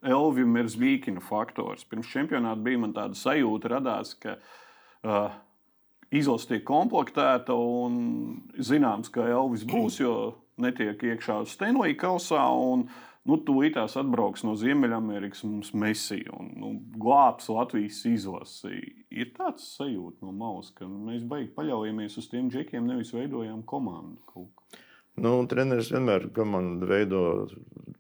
Elvija 0.04 0.50
Merzvīkina 0.50 1.24
faktors. 1.24 1.86
Pirms 1.88 2.12
čempionāta 2.12 2.62
bija 2.64 2.82
man 2.84 2.94
tāda 2.96 3.18
sajūta, 3.18 3.72
radās, 3.78 4.14
ka 4.20 4.36
uh, 4.38 5.34
izlase 6.14 6.52
tiek 6.52 6.66
komplektēta 6.68 7.56
un 7.58 7.96
zināms, 8.60 9.10
ka 9.14 9.26
Elvis 9.32 9.66
būs, 9.68 10.02
jo 10.04 10.16
netiek 10.62 11.02
iekšā 11.14 11.42
Stanley 11.50 11.96
kausā. 12.00 12.44
Un, 12.54 12.88
Nu, 13.24 13.38
Tūlītās 13.40 13.94
atbrauks 14.02 14.44
no 14.44 14.58
Ziemeļamerikas 14.60 15.46
mums 15.48 15.70
Messi 15.80 16.26
un 16.36 16.50
nu, 16.60 16.72
glābs 17.00 17.48
Latvijas 17.54 18.02
izlasi. 18.10 18.82
Ir 19.16 19.30
tāds 19.38 19.70
sajūta 19.78 20.26
no 20.26 20.34
malas, 20.36 20.74
ka 20.76 20.90
mēs 20.92 21.24
beigās 21.30 21.54
paļaujamies 21.56 22.18
uz 22.20 22.28
tiem 22.32 22.50
džekiem, 22.52 22.84
nevis 22.90 23.14
veidojam 23.16 23.62
komandu. 23.64 24.20
kaut. 24.28 24.82
Nu, 25.16 25.38
treneris 25.48 25.94
vienmēr 25.94 26.28
komandu 26.36 26.90
veido 26.90 27.22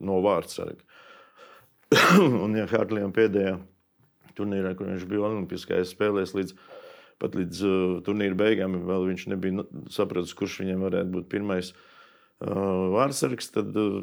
no 0.03 0.19
vārdsarga. 0.25 0.83
un, 2.43 2.57
ja 2.57 2.67
Hartlijam 2.67 3.13
pēdējā 3.15 3.55
turnīrā, 4.35 4.73
kur 4.75 4.89
viņš 4.91 5.07
bija 5.07 5.27
Olimpiskajās 5.29 5.93
spēlēs, 5.93 6.33
līdz, 6.35 6.57
pat 7.21 7.37
līdz 7.37 7.63
uh, 7.69 7.79
turnīra 8.03 8.35
beigām, 8.43 8.75
vēl 8.89 9.07
viņš 9.13 9.27
nebija 9.31 9.61
nu, 9.61 9.67
sapratis, 9.93 10.35
kurš 10.35 10.59
viņam 10.65 10.83
varētu 10.89 11.13
būt 11.15 11.31
pirmais 11.31 11.71
uh, 11.71 12.91
vārdsargs, 12.97 13.53
tad 13.55 13.77
uh, 13.77 14.01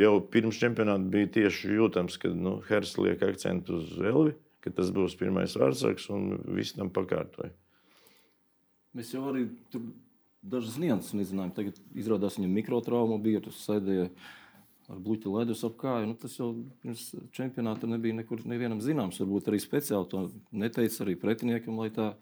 jau 0.00 0.16
pirms 0.32 0.58
čempionāta 0.60 1.10
bija 1.12 1.30
tieši 1.38 1.76
jūtams, 1.78 2.18
ka 2.20 2.32
nu, 2.34 2.58
Hers 2.68 2.96
liek 3.00 3.22
akcentu 3.24 3.80
uz 3.80 3.94
Elvi, 4.00 4.34
ka 4.64 4.72
tas 4.74 4.90
būs 4.94 5.16
pirmais 5.20 5.54
vārdsargs 5.58 6.08
un 6.14 6.34
viss 6.56 6.76
tam 6.76 6.90
pakārtoja. 6.94 7.52
Mēs 8.96 9.12
jau 9.12 9.26
arī 9.30 9.46
tur 9.72 9.84
dažas 10.46 10.78
nianses 10.80 11.14
nezinājām. 11.16 11.52
Tagad 11.56 11.78
izrādās, 11.98 12.38
viņam 12.38 12.54
mikrotrauma 12.56 13.18
bija, 13.22 13.42
tas 13.44 13.58
sēdēja 13.66 14.08
ar 14.92 15.00
bluķu 15.02 15.32
ledus 15.34 15.64
ap 15.66 15.76
kāju. 15.80 16.10
Nu, 16.10 16.16
tas 16.20 16.36
jau 16.38 16.52
pirms 16.82 17.08
čempionāta 17.36 17.90
nebija 17.90 18.16
nekur 18.20 18.44
nevienam 18.48 18.80
zināms. 18.84 19.20
Varbūt 19.22 19.50
arī 19.50 19.60
speciāli 19.62 20.10
to 20.12 20.26
neteica 20.54 21.04
arī 21.04 21.16
pretiniekam, 21.20 21.80
lai 21.82 21.90
tā. 21.94 22.14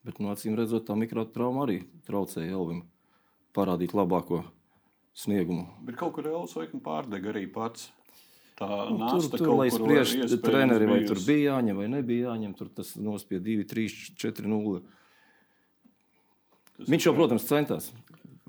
Bet, 0.00 0.16
nu, 0.16 0.30
acīm 0.32 0.54
redzot, 0.56 0.86
tā 0.88 0.96
mikrotrauma 0.96 1.66
arī 1.66 1.82
traucēja 2.06 2.56
Elvim 2.56 2.86
parādīt 3.52 3.92
labāko 3.92 4.46
sniegumu. 5.14 5.66
Bet 5.84 5.96
kaut 5.96 6.12
kur 6.14 6.26
Elvis 6.30 6.54
Vaikam 6.56 6.80
pārdega 6.80 7.32
arī 7.34 7.46
pats. 7.52 7.90
Tā 8.60 8.68
Nu, 8.90 8.98
tur, 8.98 9.20
nāsta 9.20 9.38
tur, 9.38 9.46
kaut 9.48 9.58
lai 9.62 9.70
spriež 9.72 10.10
iespējams 10.20 10.42
treneri, 10.44 10.86
vai 10.86 11.00
tur 11.08 11.16
bija 11.24 11.54
jāņem 11.56 11.76
vai 11.80 11.88
nebija 11.88 12.28
jāņem, 12.34 12.54
tur 12.58 12.68
tas 12.68 12.94
nospiež 13.00 13.40
2, 13.40 13.64
3, 13.64 13.88
4, 14.20 14.46
0. 14.46 14.82
Viņš 16.90 17.06
jau, 17.08 17.14
protams, 17.16 17.44
centās. 17.48 17.90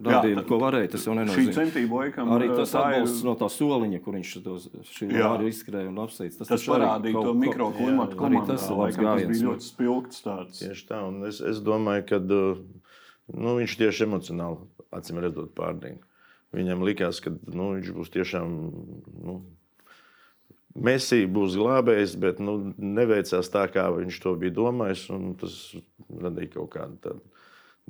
Radīja, 0.01 0.35
tad- 0.39 0.47
ko 0.49 0.57
varēja, 0.57 0.89
tas 0.95 1.03
jau 1.05 1.13
Šī 1.13 1.19
nenozīmē. 1.19 1.53
centība 1.53 1.97
laikam 2.01 2.29
Arī 2.33 2.47
tas 2.55 2.71
tā 2.73 2.79
ir- 2.89 3.03
atbalsts 3.03 3.23
no 3.23 3.35
tā 3.35 3.47
soliņa, 3.53 4.03
kur 4.03 4.13
viņš 4.15 4.43
to 4.43 4.55
Jā. 5.05 5.27
arī 5.37 5.47
izskrēja 5.51 5.87
un 5.89 5.95
apsveic. 5.99 6.37
Tas 6.39 6.49
arī 6.49 6.65
parādīja 6.73 7.13
kaut 7.13 7.23
to 7.25 7.33
ko- 7.33 7.39
mikroklimatu 7.43 8.15
Jā, 8.15 8.17
komandā. 8.17 8.41
Arī 8.41 8.47
tas 8.47 8.69
laikam, 8.69 9.03
tas 9.05 9.27
bija 9.29 9.47
ļoti 9.47 9.63
spilgts 9.71 10.23
tāds. 10.23 10.57
Tieši 10.59 10.87
tā, 10.87 11.07
un 11.07 11.23
es, 11.27 11.39
es 11.41 11.59
domāju, 11.61 12.07
ka 12.07 12.19
nu, 12.19 13.55
viņš 13.61 13.77
tieši 13.77 14.07
emocionāli 14.07 14.57
acīm 14.91 15.21
redzot 15.21 15.53
pārdzīvo. 15.53 15.99
Viņam 16.51 16.83
likās, 16.83 17.21
ka 17.23 17.31
nu, 17.31 17.71
viņš 17.77 17.91
būs 17.95 18.13
tiešām. 18.13 18.55
Nu, 19.23 19.39
Messi 20.71 21.25
būs 21.27 21.57
glābējs, 21.59 22.15
bet 22.19 22.39
nu, 22.43 22.73
neveicās 22.79 23.49
tā, 23.51 23.65
kā 23.71 23.89
viņš 23.91 24.21
to 24.23 24.35
bija 24.39 24.55
domājis. 24.55 25.07
Tas 25.41 25.57
radīja 26.11 26.55
kaut 26.55 26.71
kādu 26.75 27.17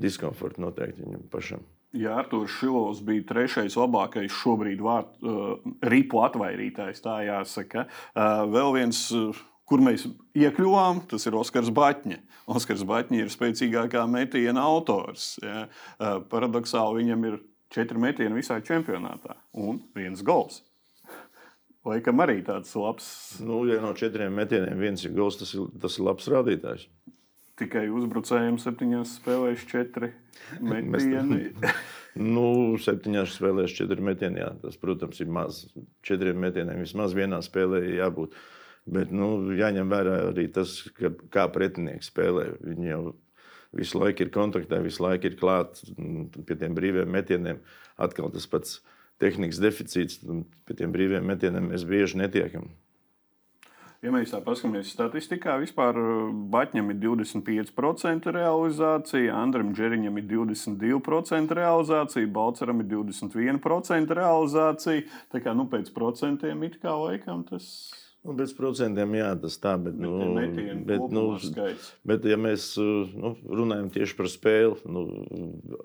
diskomfortu 0.01 0.63
noteikti 0.65 1.05
viņam 1.05 1.29
pašam. 1.33 1.65
Jā, 1.91 2.13
Arthurs 2.21 2.53
Šilovs 2.55 3.01
bija 3.03 3.25
trešais 3.27 3.75
labākais 3.75 4.31
šobrīd 4.31 4.79
vārtu 4.83 5.27
uh, 5.27 5.71
ripu 5.91 6.21
atvairītājs, 6.23 7.03
tā 7.03 7.17
jāsaka. 7.27 7.83
Uh, 8.15 8.45
vēl 8.47 8.71
viens, 8.77 9.01
uh, 9.11 9.35
kur 9.67 9.83
mēs 9.83 10.05
iekļuvām, 10.37 11.03
tas 11.11 11.27
ir 11.27 11.35
Oskars 11.35 11.67
Batņa. 11.75 12.21
Oskars 12.55 12.85
Batņa 12.87 13.25
ir 13.25 13.33
spēcīgākā 13.33 14.05
metiena 14.07 14.63
autors. 14.63 15.33
Ja? 15.43 15.65
Uh, 15.99 16.21
paradoxāli 16.31 17.03
viņam 17.03 17.27
ir 17.27 17.37
četri 17.71 18.01
metieni 18.01 18.37
visā 18.37 18.59
čempionātā 18.65 19.37
un 19.57 19.81
viens 19.95 20.21
gols. 20.27 20.61
Laikam 21.87 22.21
arī 22.21 22.43
tāds 22.45 22.75
labs, 22.77 23.07
Nu, 23.41 23.63
ja 23.65 23.79
no 23.81 23.95
četriem 23.97 24.35
metieniem 24.37 24.77
viens 24.77 25.01
ir 25.07 25.15
gals, 25.17 25.39
tas 25.39 25.55
ir, 25.57 25.65
tas 25.81 25.97
ir 25.97 26.05
labs 26.05 26.27
rādītājs. 26.29 26.85
tikai 27.57 27.87
uzbrucējiem 27.93 28.57
septiņās 28.61 29.15
spēlēs 29.19 29.65
četri 29.69 30.11
metieni. 30.61 31.49
Nu, 32.19 32.75
septiņās 32.75 33.37
spēlēs 33.37 33.71
četri 33.71 34.03
metieni. 34.03 34.41
Jā, 34.41 34.49
tas, 34.59 34.75
protams, 34.75 35.21
ir 35.23 35.29
maz. 35.31 35.61
Četriem 36.03 36.41
metieniem 36.43 36.81
vismaz 36.83 37.13
vienā 37.15 37.37
spēlē 37.39 37.79
jābūt. 38.01 38.35
Bet 38.91 39.13
nu, 39.15 39.29
jāņem 39.55 39.87
vērā 39.87 40.17
arī 40.33 40.49
tas, 40.51 40.73
ka, 40.97 41.13
kā 41.31 41.45
pretinieks 41.55 42.09
spēlē. 42.11 42.49
Viņi 42.67 42.89
jau 42.91 43.01
visu 43.75 44.01
laiku 44.01 44.25
ir 44.25 44.33
kontaktā, 44.33 44.81
visu 44.83 45.05
laiku 45.05 45.29
ir 45.29 45.37
klāts 45.39 45.87
pie 45.95 46.57
tiem 46.57 46.75
brīviem 46.77 47.11
metieniem. 47.11 47.61
Atkal 48.01 48.31
tas 48.33 48.47
pats 48.51 48.79
tehnikas 49.21 49.61
deficīts, 49.61 50.21
pie 50.65 50.77
tiem 50.77 50.93
brīviem 50.93 51.25
metieniem 51.27 51.71
mēs 51.71 51.85
bieži 51.87 52.19
netiekam. 52.21 52.71
Ja 54.01 54.09
mēs 54.09 54.31
tā 54.33 54.39
paskatāmies 54.41 54.89
statistikā, 54.95 55.59
vispār 55.61 55.97
uh, 56.01 56.29
Batņam 56.49 56.87
ir 56.89 56.97
25% 57.03 58.31
realizācija, 58.33 59.35
Andram 59.37 59.75
Džeriņam 59.77 60.17
ir 60.17 60.25
22% 60.31 61.53
realizācija, 61.59 62.31
Balceram 62.33 62.81
ir 62.81 62.89
21% 62.95 64.17
realizācija. 64.17 65.05
Tā 65.29 65.43
kā 65.45 65.53
nu, 65.53 65.67
pēc 65.69 65.93
procentiem 65.93 66.65
it 66.65 66.79
kā 66.81 66.95
laikam 66.97 67.45
tas 67.45 67.67
Nu, 68.21 68.35
bez 68.37 68.51
procentiem 68.53 69.15
jā, 69.17 69.29
tas 69.41 69.55
tā, 69.57 69.71
bet, 69.81 69.95
ir 69.97 70.05
nu, 70.05 70.27
metienu 70.35 70.83
bet, 70.85 71.05
nu, 71.09 71.23
skaits. 71.41 71.87
Bet, 72.05 72.25
ja 72.29 72.35
mēs 72.37 72.67
uh, 72.77 73.09
nu, 73.17 73.31
runājam 73.49 73.87
tieši 73.95 74.17
par 74.19 74.29
spēli, 74.29 74.77
nu, 74.93 75.05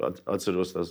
at- 0.04 0.20
atceros 0.34 0.74
tās 0.76 0.90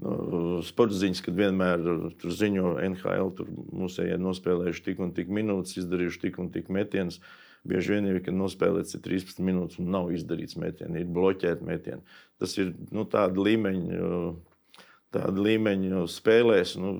nu, 0.00 0.62
sporta 0.64 0.96
ziņas, 0.96 1.20
kad 1.26 1.36
vienmēr 1.36 1.84
uh, 1.84 2.06
tur 2.16 2.32
ziņo 2.32 2.72
NHL, 2.86 3.34
tur 3.36 3.52
mūsējie 3.52 4.16
nospēlējuši 4.24 4.86
tik 4.88 5.04
un 5.04 5.12
tik 5.18 5.28
minūtes, 5.28 5.76
izdarījuši 5.82 6.24
tik 6.24 6.40
un 6.40 6.48
tik 6.56 6.72
metienus. 6.72 7.20
Bieži 7.68 7.98
vien 7.98 8.08
kad 8.24 8.38
nospēlēts 8.38 8.96
ir 8.96 9.04
13 9.04 9.44
minūtes 9.44 9.82
un 9.82 9.92
nav 9.92 10.08
izdarīts 10.16 10.56
metiens, 10.56 10.96
ir 10.96 11.10
bloķēti 11.12 11.68
metieni. 11.68 12.00
Tas 12.40 12.56
ir 12.56 12.72
nu, 12.94 13.04
tāda 13.04 13.44
līmeņa, 13.44 14.00
uh, 14.08 14.84
tāda 15.12 15.48
līmeņa 15.50 16.06
spēlēs. 16.16 16.78
Nu, 16.80 16.96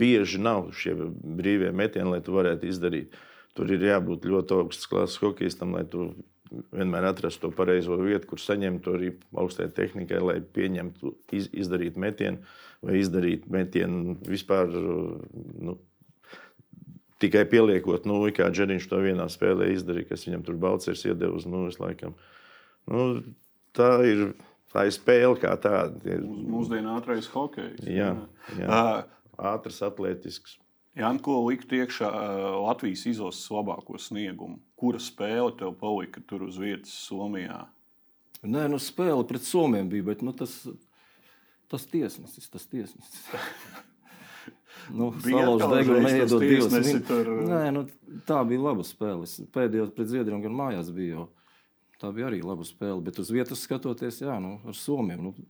bieži 0.00 0.40
nav 0.42 0.70
šie 0.76 0.94
brīvie 0.96 1.72
metieni, 1.76 2.12
lai 2.14 2.22
tu 2.24 2.36
varētu 2.36 2.68
izdarīt. 2.70 3.16
Tur 3.56 3.70
ir 3.72 3.84
jābūt 3.88 4.26
ļoti 4.28 4.58
augstas 4.58 4.88
klases 4.90 5.20
hokeistam, 5.22 5.72
lai 5.76 5.86
tu 5.88 6.10
vienmēr 6.72 7.08
atrastu 7.08 7.46
to 7.46 7.56
pareizo 7.56 7.96
vietu, 8.00 8.28
kur 8.30 8.40
saņemt 8.40 8.84
to 8.84 8.94
arī 8.98 9.12
augstajai 9.36 9.72
tehnikai, 9.76 10.20
lai 10.22 10.36
pieņemtu, 10.40 11.12
iz, 11.36 11.48
izdarītu 11.64 12.02
metienu 12.02 12.42
vai 12.84 13.00
izdarītu 13.00 13.50
metienu 13.52 14.16
vispār. 14.26 14.70
Nu, 14.72 15.78
Tikai 17.16 17.46
pieliekot, 17.48 18.04
nu, 18.04 18.18
kā 18.36 18.50
Džeriņš 18.52 18.90
to 18.90 18.98
vienā 19.00 19.24
spēlē 19.32 19.70
izdarīja, 19.72 20.10
kas 20.10 20.26
viņam 20.26 20.42
tur 20.44 20.58
Balčers 20.60 21.06
iedeva 21.08 21.32
uz 21.38 21.46
nulles 21.48 21.78
laikam. 21.80 22.12
Nu, 22.92 23.22
tā 23.76 23.96
ir. 24.04 24.34
Tā 24.74 24.82
ir 24.84 24.92
spēle 24.92 25.38
kā 25.40 25.54
tāda. 25.62 26.18
Mūsdienu 26.20 26.90
ātrais 26.98 27.24
hokejs. 27.32 27.86
Jā, 27.88 28.10
jā. 28.58 28.66
Uh, 28.66 29.15
ātrs, 29.38 29.82
atletisks. 29.86 30.56
Jānis, 30.96 31.20
ko 31.24 31.42
likt 31.44 31.72
iekšā 31.76 32.08
Latvijas 32.64 33.04
izlases 33.10 33.50
labāko 33.52 33.98
sniegumu? 34.00 34.62
Kura 34.80 35.00
spēle 35.02 35.52
tev 35.58 35.74
palika 35.80 36.22
tur 36.24 36.46
uz 36.48 36.56
vietas 36.60 36.94
Somijā? 37.04 37.66
Nē, 38.46 38.66
nu 38.72 38.80
spēle 38.80 39.26
pret 39.28 39.44
Somiem 39.44 39.90
bija, 39.92 40.06
bet 40.08 40.24
nu, 40.24 40.32
tas, 40.36 40.54
tas 41.72 41.84
tiesnesis, 41.90 42.48
tas 42.52 42.64
tiesnesis. 42.70 43.20
Nu, 44.92 45.08
atkal 45.10 45.58
degunu 45.72 46.02
neiedod 46.04 46.42
divas. 46.44 46.90
tur. 47.08 47.30
Nē, 47.48 47.62
nu, 47.74 47.86
tā 48.28 48.36
bija 48.46 48.62
laba 48.68 48.84
spēle. 48.86 49.26
Es 49.26 49.40
Pēdējo 49.50 49.88
pret 49.96 50.12
Zviedriem 50.12 50.44
gan 50.44 50.54
mājās 50.54 50.92
bija. 50.94 51.16
Jau. 51.16 51.24
Tā 52.02 52.12
bija 52.14 52.28
arī 52.28 52.42
laba 52.44 52.62
spēle. 52.66 53.00
Bet 53.02 53.18
uz 53.18 53.32
vietas 53.32 53.64
skatoties, 53.64 54.20
jā, 54.22 54.36
nu, 54.42 54.58
ar 54.68 54.76
Somiem. 54.78 55.24
Nu, 55.26 55.48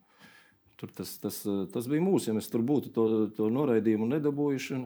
tur 0.80 0.92
tas, 0.94 1.16
tas, 1.22 1.40
tas 1.72 1.88
bija 1.90 2.04
mūsu. 2.04 2.30
Ja 2.30 2.36
mēs 2.36 2.50
tur 2.52 2.64
būtu 2.66 2.92
to, 2.94 3.06
to 3.36 3.48
noraidījumu 3.52 4.08
nedabūjuši, 4.14 4.80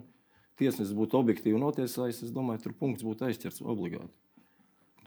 tiesnesis 0.60 0.96
būtu 0.96 1.18
objektīvi 1.20 1.60
notiesājis, 1.60 2.24
es 2.26 2.34
domāju, 2.34 2.64
tur 2.66 2.76
punkts 2.80 3.06
būtu 3.06 3.28
aizķerts 3.28 3.64
obligāti. 3.64 4.12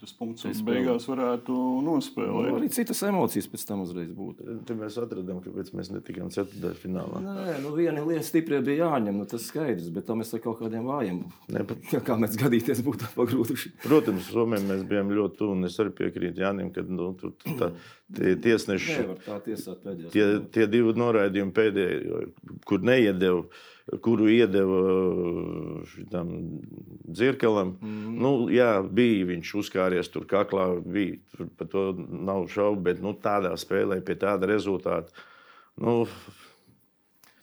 Tas 0.04 0.14
punkts 0.20 0.44
uz 0.50 0.60
beigās 0.68 1.08
varētu 1.08 1.56
nospēlēt. 1.88 2.50
Nu, 2.52 2.58
arī 2.60 2.70
citas 2.76 3.00
emocijas 3.08 3.48
pēc 3.50 3.64
tam 3.70 3.84
uzreiz 3.86 4.12
būtu. 4.14 4.58
Tad 4.68 4.78
mēs 4.80 4.98
atradām, 5.00 5.40
kāpēc 5.46 5.72
mēs 5.78 5.90
netikām 5.96 6.30
ceturtajā 6.36 6.76
finālā. 6.84 7.22
Nē, 7.24 7.56
nu 7.64 7.72
viena 7.78 8.04
lieta 8.06 8.26
stiprie 8.28 8.60
bija 8.66 8.90
jāņem, 8.90 9.22
nu 9.24 9.28
tas 9.32 9.48
skaidrs, 9.50 9.88
bet 9.96 10.08
tam 10.10 10.20
mēs 10.22 10.36
ar 10.36 10.44
kaut 10.44 10.60
kādiem 10.62 10.86
vājiem. 10.92 11.24
Ne, 11.56 11.66
pat, 11.70 11.90
Kā 12.08 12.18
mēs 12.20 12.36
gadīties 12.40 12.84
būtu 12.84 13.08
pagrūtuši. 13.16 13.74
protams, 13.88 14.28
Somijam 14.34 14.68
mēs 14.74 14.84
bijām 14.90 15.12
ļoti 15.16 15.40
tuvu, 15.40 15.56
un 15.56 15.70
es 15.70 15.80
arī 15.80 15.94
piekrītu 16.02 16.44
Jānim, 16.44 16.72
ka 16.76 16.84
nu, 16.84 17.14
tur 17.20 17.32
tā, 17.60 17.70
tie 18.18 18.34
tiesneši, 18.44 18.98
Nevar 19.00 19.22
tā 19.24 19.38
tiesāt 19.48 19.80
pēdējās. 19.86 20.12
tie, 20.12 20.26
tie 20.56 20.68
divi 20.68 20.94
noraidījumi 21.00 21.56
pēdējie, 21.56 22.26
kur 22.68 22.84
neiedeva, 22.84 23.46
kuru 24.04 24.30
iedeva 24.32 24.82
šitam 25.92 26.30
dzirkalam, 27.04 27.76
mm. 27.82 28.14
nu, 28.24 28.32
jā, 28.54 28.78
bija 28.88 29.28
viņš 29.28 29.52
uzkāries 29.60 30.12
tur 30.12 30.28
kaklā, 30.30 30.70
bija, 30.80 31.20
tur 31.36 31.50
par 31.60 31.70
to 31.72 31.84
nav 32.00 32.48
šaubu, 32.54 32.80
bet 32.88 33.04
nu, 33.04 33.12
tādā 33.20 33.52
spēlē 33.60 34.00
pie 34.06 34.16
tāda 34.20 34.48
rezultāta, 34.50 35.12
nu, 35.76 36.06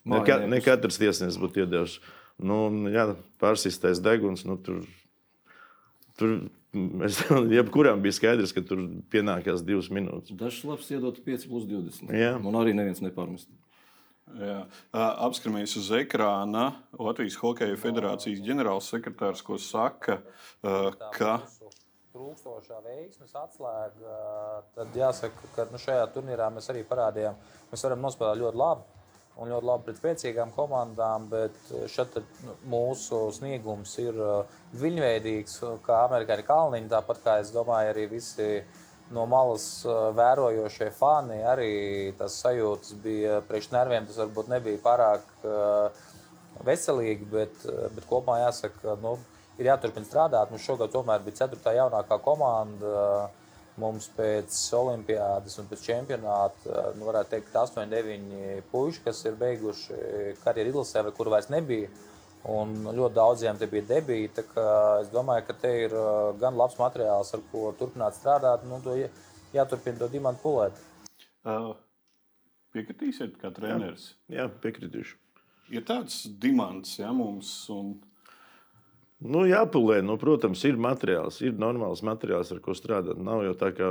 ne, 0.09 0.23
ka, 0.25 0.41
ne 0.49 0.63
katrs 0.65 1.01
tiesnesis 1.03 1.41
būtu 1.41 1.67
iedevis. 1.67 1.99
Nu, 2.41 2.63
jā, 2.89 3.11
pārsistais 3.43 4.01
deguns, 4.01 4.47
nu, 4.49 4.57
tur, 4.65 4.81
tur 6.17 6.39
mēs, 6.73 7.21
jebkuram 7.59 8.01
bija 8.01 8.17
skaidrs, 8.17 8.55
ka 8.57 8.65
tur 8.65 8.87
pienākās 9.13 9.61
divas 9.67 9.91
minūtes. 9.93 10.33
Dažs 10.41 10.65
labs 10.65 10.89
iedot 10.95 11.21
5 11.27 11.51
plus 11.51 11.69
20. 11.69 12.15
Jā. 12.17 12.39
Un 12.41 12.57
arī 12.63 12.73
neviens 12.77 13.05
nepārmest. 13.05 13.53
Jā. 14.39 14.59
Apskatāmies 14.95 15.75
uz 15.81 15.89
ekrāna 15.97 16.69
Latvijas 16.99 17.39
Hokeja 17.41 17.79
Federācijas 17.81 18.43
ģenerālsekretārs, 18.47 19.43
ko 19.47 19.59
saka, 19.61 20.21
ka 21.17 21.41
trūkstošā 22.15 22.81
veiksmes 22.85 23.35
atslēga, 23.39 24.15
tad 24.77 24.97
jāsaka, 24.99 25.51
ka 25.57 25.67
nu, 25.71 25.81
šajā 25.81 26.07
turnīrā 26.15 26.49
mēs 26.53 26.71
arī 26.73 26.83
parādījām, 26.87 27.39
mēs 27.71 27.85
varam 27.87 28.03
nospēlēt 28.05 28.43
ļoti 28.43 28.61
labi 28.61 28.99
un 29.41 29.49
ļoti 29.49 29.69
labi 29.69 29.87
pret 29.87 30.01
spēcīgām 30.01 30.53
komandām, 30.53 31.29
bet 31.31 31.57
šeit 31.89 32.19
nu, 32.45 32.57
mūsu 32.73 33.23
sniegums 33.37 33.95
ir 34.03 34.19
viļņveidīgs, 34.83 35.57
kā 35.87 36.03
amerikāņu 36.09 36.47
kalniņi, 36.51 36.91
tāpat 36.93 37.23
kā 37.25 37.39
es 37.45 37.55
domāju, 37.55 37.95
arī 37.95 38.09
visi 38.11 38.51
no 39.15 39.27
malas 39.31 39.67
vērojošie 40.17 40.91
fani. 40.97 41.41
Arī 41.47 41.73
tas 42.19 42.39
sajūtas 42.43 42.95
bija 43.03 43.41
priekš 43.49 43.71
nerviem, 43.75 44.07
tas 44.09 44.21
varbūt 44.23 44.51
nebija 44.53 44.83
pārāk 44.85 45.27
veselīgi, 46.67 47.27
bet, 47.31 47.67
bet 47.97 48.07
kopumā 48.09 48.41
jāsaka, 48.45 48.97
nu, 49.03 49.17
ir 49.61 49.71
jāturpina 49.71 50.09
strādāt. 50.09 50.53
Mums 50.53 50.65
šogad 50.67 50.93
tomēr 50.95 51.23
bija 51.25 51.43
ceturtā 51.45 51.75
jaunākā 51.77 52.21
komanda. 52.25 53.31
Mums 53.81 54.11
pēc 54.13 54.53
olimpiādas 54.77 55.55
un 55.63 55.69
pēc 55.71 55.85
čempionāta, 55.87 56.91
nu, 56.99 57.07
varētu 57.07 57.31
teikt, 57.33 57.55
8, 57.57 57.87
9 57.89 58.65
puiši, 58.73 59.01
kas 59.07 59.23
ir 59.25 59.39
beiguši 59.41 60.01
karjeru 60.43 60.75
izlasē, 60.75 61.05
vai 61.07 61.13
kur 61.17 61.31
vairs 61.33 61.49
nebija. 61.53 61.89
Un 62.49 62.73
ļoti 62.87 63.15
daudziem 63.15 63.59
te 63.61 63.69
bija 63.69 63.85
debīti. 63.99 64.47
Es 65.03 65.11
domāju, 65.13 65.45
ka 65.49 65.57
te 65.61 65.73
ir 65.85 65.97
gan 66.41 66.57
labs 66.57 66.79
materiāls, 66.81 67.35
ar 67.37 67.43
ko 67.53 67.71
turpināt 67.79 68.17
strādāt. 68.17 68.65
Nu, 68.69 68.81
to 68.85 68.97
jāturpina 69.53 70.01
to 70.01 70.09
dimantu 70.09 70.47
pulēt. 70.47 70.79
Uh, 71.45 71.75
piekritīsiet, 72.73 73.37
kā 73.41 73.53
treneris? 73.53 74.15
Jā, 74.29 74.45
jā 74.45 74.49
piekritīšu. 74.63 75.19
Ir 75.71 75.85
tāds 75.87 76.25
dimants 76.41 76.97
ja, 76.99 77.13
mums. 77.15 77.53
Un... 77.71 77.95
Nu, 79.21 79.45
jāpulē, 79.45 80.01
nu, 80.01 80.17
protams, 80.21 80.65
ir 80.65 80.81
materiāls, 80.81 81.43
ir 81.45 81.61
normāls 81.61 82.01
materiāls, 82.07 82.51
ar 82.55 82.65
ko 82.65 82.73
strādāt. 82.75 83.21
Nav 83.21 83.45
jau 83.45 83.55
tā, 83.61 83.75
kā 83.77 83.89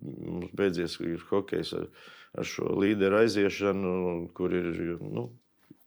mums 0.00 0.54
beidzies 0.56 0.94
hokejs 1.26 1.74
ar, 1.80 1.88
ar 2.38 2.46
šo 2.46 2.70
līderu 2.78 3.18
aiziešanu, 3.24 3.94
kur 4.36 4.54
ir, 4.54 4.70
nu, 5.02 5.32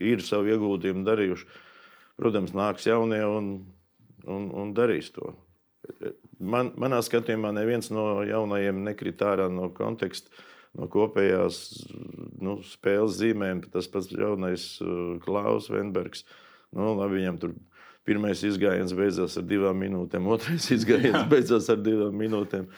ir 0.04 0.22
savu 0.26 0.52
ieguldījumu 0.52 1.08
darījuši. 1.08 1.48
Protams, 2.19 2.54
nāks 2.54 2.86
jaunie 2.86 3.23
un, 3.26 3.54
un, 4.30 4.49
un 4.54 4.73
darīs 4.78 5.10
to. 5.15 5.34
Man, 6.39 6.71
manā 6.80 7.02
skatījumā 7.04 7.52
neviens 7.56 7.89
no 7.91 8.21
jaunajiem 8.28 8.84
nekrit 8.86 9.21
ārā 9.26 9.49
no 9.52 9.69
konteksta, 9.76 10.32
no 10.78 10.88
kopējās 10.91 11.60
nu, 12.43 12.60
spēles 12.67 13.17
zīmēm. 13.19 13.65
Tas 13.73 13.89
pats 13.91 14.12
jaunais 14.13 14.67
uh, 14.84 15.15
Klaus 15.23 15.69
Venbergs. 15.73 16.23
Nu, 16.73 16.93
labi, 16.97 17.19
viņam 17.21 17.39
tur 17.41 17.56
pirmais 18.08 18.41
izgājiens 18.45 18.95
beidzās 18.97 19.38
ar 19.39 19.45
divām 19.47 19.80
minūtēm, 19.84 20.28
otrais 20.36 20.69
izgājiens 20.76 21.28
beidzās 21.32 21.69
ar 21.73 21.82
divām 21.84 22.15
minūtēm. 22.19 22.69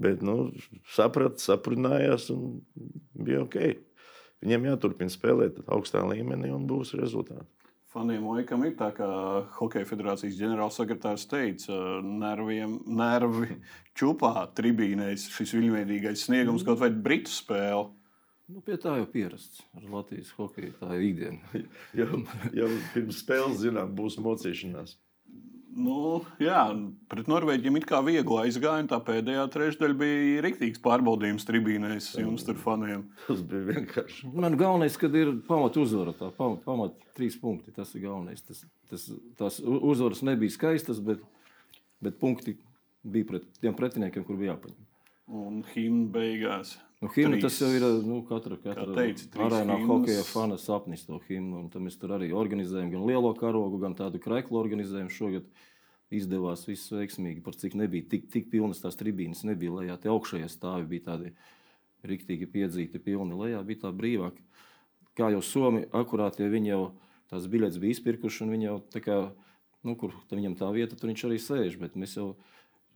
Bet 0.00 0.20
nu, 0.22 0.52
saprata, 0.94 1.40
saprinājās 1.42 2.28
un 2.34 2.60
bija 3.18 3.42
ok. 3.46 3.58
Viņiem 4.40 4.70
jāturpina 4.70 5.12
spēlēt 5.12 5.58
augstā 5.68 6.04
līmenī 6.06 6.52
un 6.54 6.68
būs 6.70 6.94
rezultāti. 6.96 7.48
Faniem 7.90 8.22
laikam 8.30 8.62
ir 8.62 8.76
tā, 8.78 8.92
kā 8.94 9.06
Hokeja 9.56 9.86
federācijas 9.88 10.36
ģenerālsekretārs 10.38 11.24
teica, 11.30 11.74
nerviem, 12.06 12.76
nervi 12.86 13.56
čupā 13.98 14.46
tribīnēs 14.54 15.26
šis 15.34 15.56
viļņveidīgais 15.56 16.28
sniegums, 16.28 16.62
kaut 16.66 16.78
vai 16.84 16.92
britu 16.94 17.32
spēle. 17.34 17.88
Nu, 18.50 18.62
pie 18.66 18.78
tā 18.82 18.96
jau 18.98 19.06
pierasts 19.10 19.64
ar 19.78 19.84
Latvijas 19.90 20.30
hokeju. 20.38 20.72
Tā 20.78 20.94
ir 20.96 21.04
ikdiena. 21.08 21.62
jau, 22.00 22.22
jau 22.54 22.70
pirms 22.94 23.20
spēles 23.24 23.60
zinām, 23.62 23.92
būs 23.98 24.18
mocīšanās. 24.22 24.96
Nu, 25.70 26.22
jā, 26.42 26.64
pret 27.10 27.28
Norvēģiem 27.30 27.76
it 27.78 27.86
kā 27.86 28.00
viegli 28.02 28.38
aizgāja. 28.42 28.88
Tā 28.90 28.98
pēdējā 29.06 29.44
trešdaļa 29.54 29.96
bija 30.00 30.42
rīktīgs 30.44 30.82
pārbaudījums 30.82 31.46
tribīnēs 31.46 32.08
jums 32.18 32.44
tur 32.46 32.58
faniem. 32.58 33.04
Tas 33.28 33.44
bija 33.46 33.68
vienkārši. 33.68 34.32
Man 34.34 34.58
galvenais, 34.58 34.98
kad 34.98 35.14
ir 35.14 35.36
pamat 35.46 35.78
uzvara, 35.78 36.14
tā 36.18 36.32
pamat, 36.34 36.64
pamat 36.66 36.98
trīs 37.18 37.38
punkti. 37.38 37.74
Tas 37.76 37.94
ir 37.94 38.04
galvenais. 38.08 38.42
Tas, 38.48 38.64
tas, 38.90 39.06
tās 39.38 39.60
uzvaras 39.62 40.24
nebija 40.26 40.56
skaistas, 40.56 40.98
bet, 41.06 41.22
bet 42.02 42.18
punkti 42.18 42.58
bija 43.06 43.30
pret 43.30 43.46
tiem 43.62 43.78
pretiniekiem, 43.78 44.26
kur 44.26 44.40
bija 44.40 44.56
jāpaņem. 44.56 44.86
Un 45.40 45.62
himna 45.70 46.10
beigās. 46.18 46.74
Nu, 47.00 47.08
himna, 47.14 47.38
tas 47.40 47.56
jau 47.56 47.70
ir 47.72 47.84
nu, 48.04 48.18
katra, 48.28 48.58
katra 48.60 48.92
teici, 48.92 49.30
trīs 49.32 49.46
arēnā 49.46 49.78
himnas. 49.78 49.88
hokeja 49.88 50.24
fana 50.28 50.58
sapnis 50.60 51.06
to 51.06 51.16
himnu. 51.30 51.62
un 51.62 51.84
Mēs 51.86 51.96
tur 51.96 52.12
arī 52.12 52.28
organizējam 52.36 52.90
gan 52.92 53.06
lielo 53.08 53.30
karogu, 53.38 53.78
gan 53.80 53.94
tādu 53.96 54.20
kraiklu 54.20 54.58
organizējumu. 54.60 55.12
Šogad 55.14 55.46
izdevās 56.12 56.66
viss 56.68 56.92
veiksmīgi, 56.92 57.40
par 57.46 57.56
cik 57.56 57.78
nebija 57.80 58.04
tik, 58.10 58.26
tik 58.28 58.50
pilnas 58.52 58.82
tās 58.82 59.00
tribīnes. 59.00 59.46
Nebija 59.48 59.78
lejā, 59.78 59.96
tie 60.02 60.10
augšējie 60.12 60.50
stāvi 60.52 60.90
bija 60.90 61.06
tādi 61.06 61.32
riktīgi 62.04 62.48
piedzīti, 62.52 63.00
pilni. 63.00 63.38
Lejā 63.38 63.62
bija 63.64 63.86
tā 63.86 63.94
brīvāk. 63.96 64.36
Kā 65.16 65.30
jau 65.32 65.40
Somi, 65.40 65.86
akurāt, 65.96 66.36
ja 66.42 66.50
viņi 66.52 66.72
jau 66.74 66.82
tās 67.32 67.46
biļetes 67.48 67.80
bija 67.80 67.96
izpirkuši, 67.96 68.44
un 68.44 68.52
viņi 68.52 68.68
jau 68.68 68.76
tā 68.92 69.00
kā, 69.06 69.16
nu, 69.88 69.96
kur 69.96 70.12
viņam 70.28 70.58
tā 70.60 70.68
vieta, 70.76 71.00
tur 71.00 71.14
viņš 71.14 71.24
arī 71.30 71.40
sēž, 71.40 71.80
bet 71.80 71.96
mēs 71.96 72.18
jau 72.18 72.34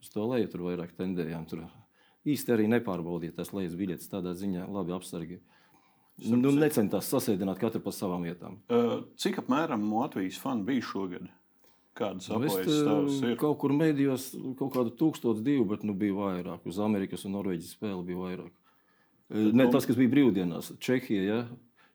uz 0.02 0.12
to 0.12 0.28
leju 0.28 0.52
tur 0.52 0.66
vairāk 0.68 0.92
tendējām. 0.98 1.48
Tur 1.48 1.64
īsti 2.28 2.54
arī 2.54 2.66
nepārbaudiet 2.72 3.37
tās 3.37 3.52
lejas 3.56 3.74
biļetes, 3.78 4.10
tādā 4.12 4.32
ziņā 4.38 4.66
labi 4.72 4.94
apsargi. 4.96 5.40
Nu, 6.24 6.38
nu, 6.38 6.52
necentās 6.54 7.08
sasēdināt 7.10 7.58
katru 7.58 7.80
pa 7.82 7.90
savām 7.94 8.22
vietām. 8.22 8.60
Cik 9.18 9.40
apmēram 9.42 9.82
Latvijas 9.90 10.38
fani 10.38 10.62
bija 10.68 10.84
šogad? 10.87 11.26
Kādas 11.94 12.28
Nu, 12.30 12.40
es, 12.46 12.54
aplēses 12.54 13.20
ir? 13.22 13.37
kaut 13.38 13.58
kur 13.62 13.74
mēdījos 13.74 14.28
kaut 14.58 14.72
kādu 14.74 14.92
tūkstošu 14.98 15.42
divu, 15.46 15.66
bet 15.70 15.84
nu, 15.87 15.94
bija 15.94 16.14
vairāk. 16.16 16.64
Uz 16.66 16.78
Amerikas 16.82 17.22
un 17.26 17.34
Norvēģijas 17.37 17.74
spēli 17.76 18.06
bija 18.08 18.22
vairāk. 18.22 18.52
Eh, 19.30 19.50
Ne 19.54 19.68
tas, 19.70 19.87
kas 19.87 19.98
bija 19.98 20.10
brīvdienās. 20.10 20.72
Čehija, 20.82 21.22
ja? 21.22 21.38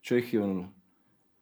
Čehija 0.03 0.45
un, 0.45 0.61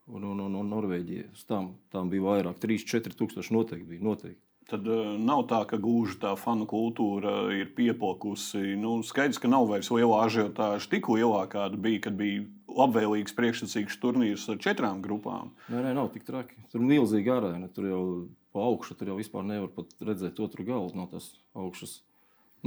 un, 0.08 0.24
un, 0.32 0.42
un, 0.48 0.56
un 0.62 0.72
Norvēģija. 0.74 1.30
Tām, 1.50 1.76
tām 1.94 2.10
bija 2.14 2.26
vairāk. 2.26 2.58
3-4 2.62 3.14
tūkstoši 3.20 3.54
noteikti 3.54 3.90
bija. 3.94 4.06
Noteikti. 4.10 4.42
Tad 4.68 4.88
uh, 4.92 5.14
nav 5.16 5.46
tā, 5.48 5.62
ka 5.70 5.80
gluži 5.80 6.18
tā 6.20 6.34
fanu 6.36 6.66
kultūra 6.68 7.54
ir 7.56 7.70
piepalkusi. 7.78 8.76
Nu, 8.80 8.98
skaidrs, 9.08 9.40
ka 9.40 9.48
nav 9.48 9.70
vairs 9.70 9.88
liela 9.96 10.26
ažiotāža. 10.26 10.90
Tikko 10.92 11.16
lielā 11.16 11.46
kāda 11.52 11.80
bija, 11.80 12.02
kad 12.10 12.18
bija 12.20 12.44
labvēlīgs, 12.78 13.36
priekšsacīgs 13.38 13.96
turnīrs 14.02 14.44
ar 14.52 14.60
četrām 14.62 15.00
grupām. 15.06 15.54
Nē, 15.72 15.86
nē, 15.86 15.94
nav 15.96 16.12
tik 16.12 16.28
traki. 16.28 16.60
Tur 16.74 16.84
ir 16.84 16.90
milzīgi 16.92 17.32
arēna. 17.32 17.72
Tur 17.72 17.88
jau 17.88 18.04
pa 18.52 18.66
augšu, 18.68 18.98
tur 19.00 19.14
jau 19.14 19.18
vispār 19.22 19.48
nevar 19.48 19.88
redzēt 20.04 20.42
otru 20.44 20.66
galu 20.68 20.92
no 20.98 21.08
tās 21.12 21.30
augšas. 21.56 22.02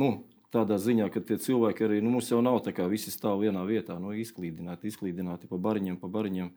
Nu, 0.00 0.22
tādā 0.54 0.80
ziņā, 0.80 1.10
ka 1.12 1.20
tie 1.20 1.36
cilvēki 1.42 1.86
arī, 1.86 2.00
nu, 2.00 2.14
mums 2.16 2.30
jau 2.30 2.40
nav 2.44 2.60
tā 2.64 2.72
kā 2.76 2.86
visi 2.90 3.12
stāv 3.12 3.44
vienā 3.44 3.62
vietā, 3.68 3.98
nu, 4.02 4.14
izklīdināti, 4.16 4.90
izklīdināti 4.90 5.50
pa 5.50 5.60
bariņiem, 5.60 6.00
pa 6.00 6.10
bariņiem. 6.10 6.50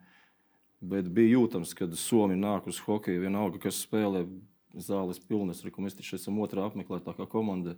Bet 0.84 1.08
bija 1.15 1.38
jūtams, 1.38 1.71
kad 1.77 1.93
Somija 1.99 2.39
nāk 2.39 2.67
uz 2.67 2.82
hokeju, 2.84 3.23
vienalga, 3.23 3.62
kas 3.63 3.84
spēlē 3.86 4.25
zāles 4.76 5.20
pilnas, 5.20 5.62
arī 5.64 5.72
mēs 5.78 5.96
taču 5.98 6.16
esam 6.18 6.40
otrā 6.40 6.66
apmeklētākā 6.70 7.28
komanda. 7.30 7.76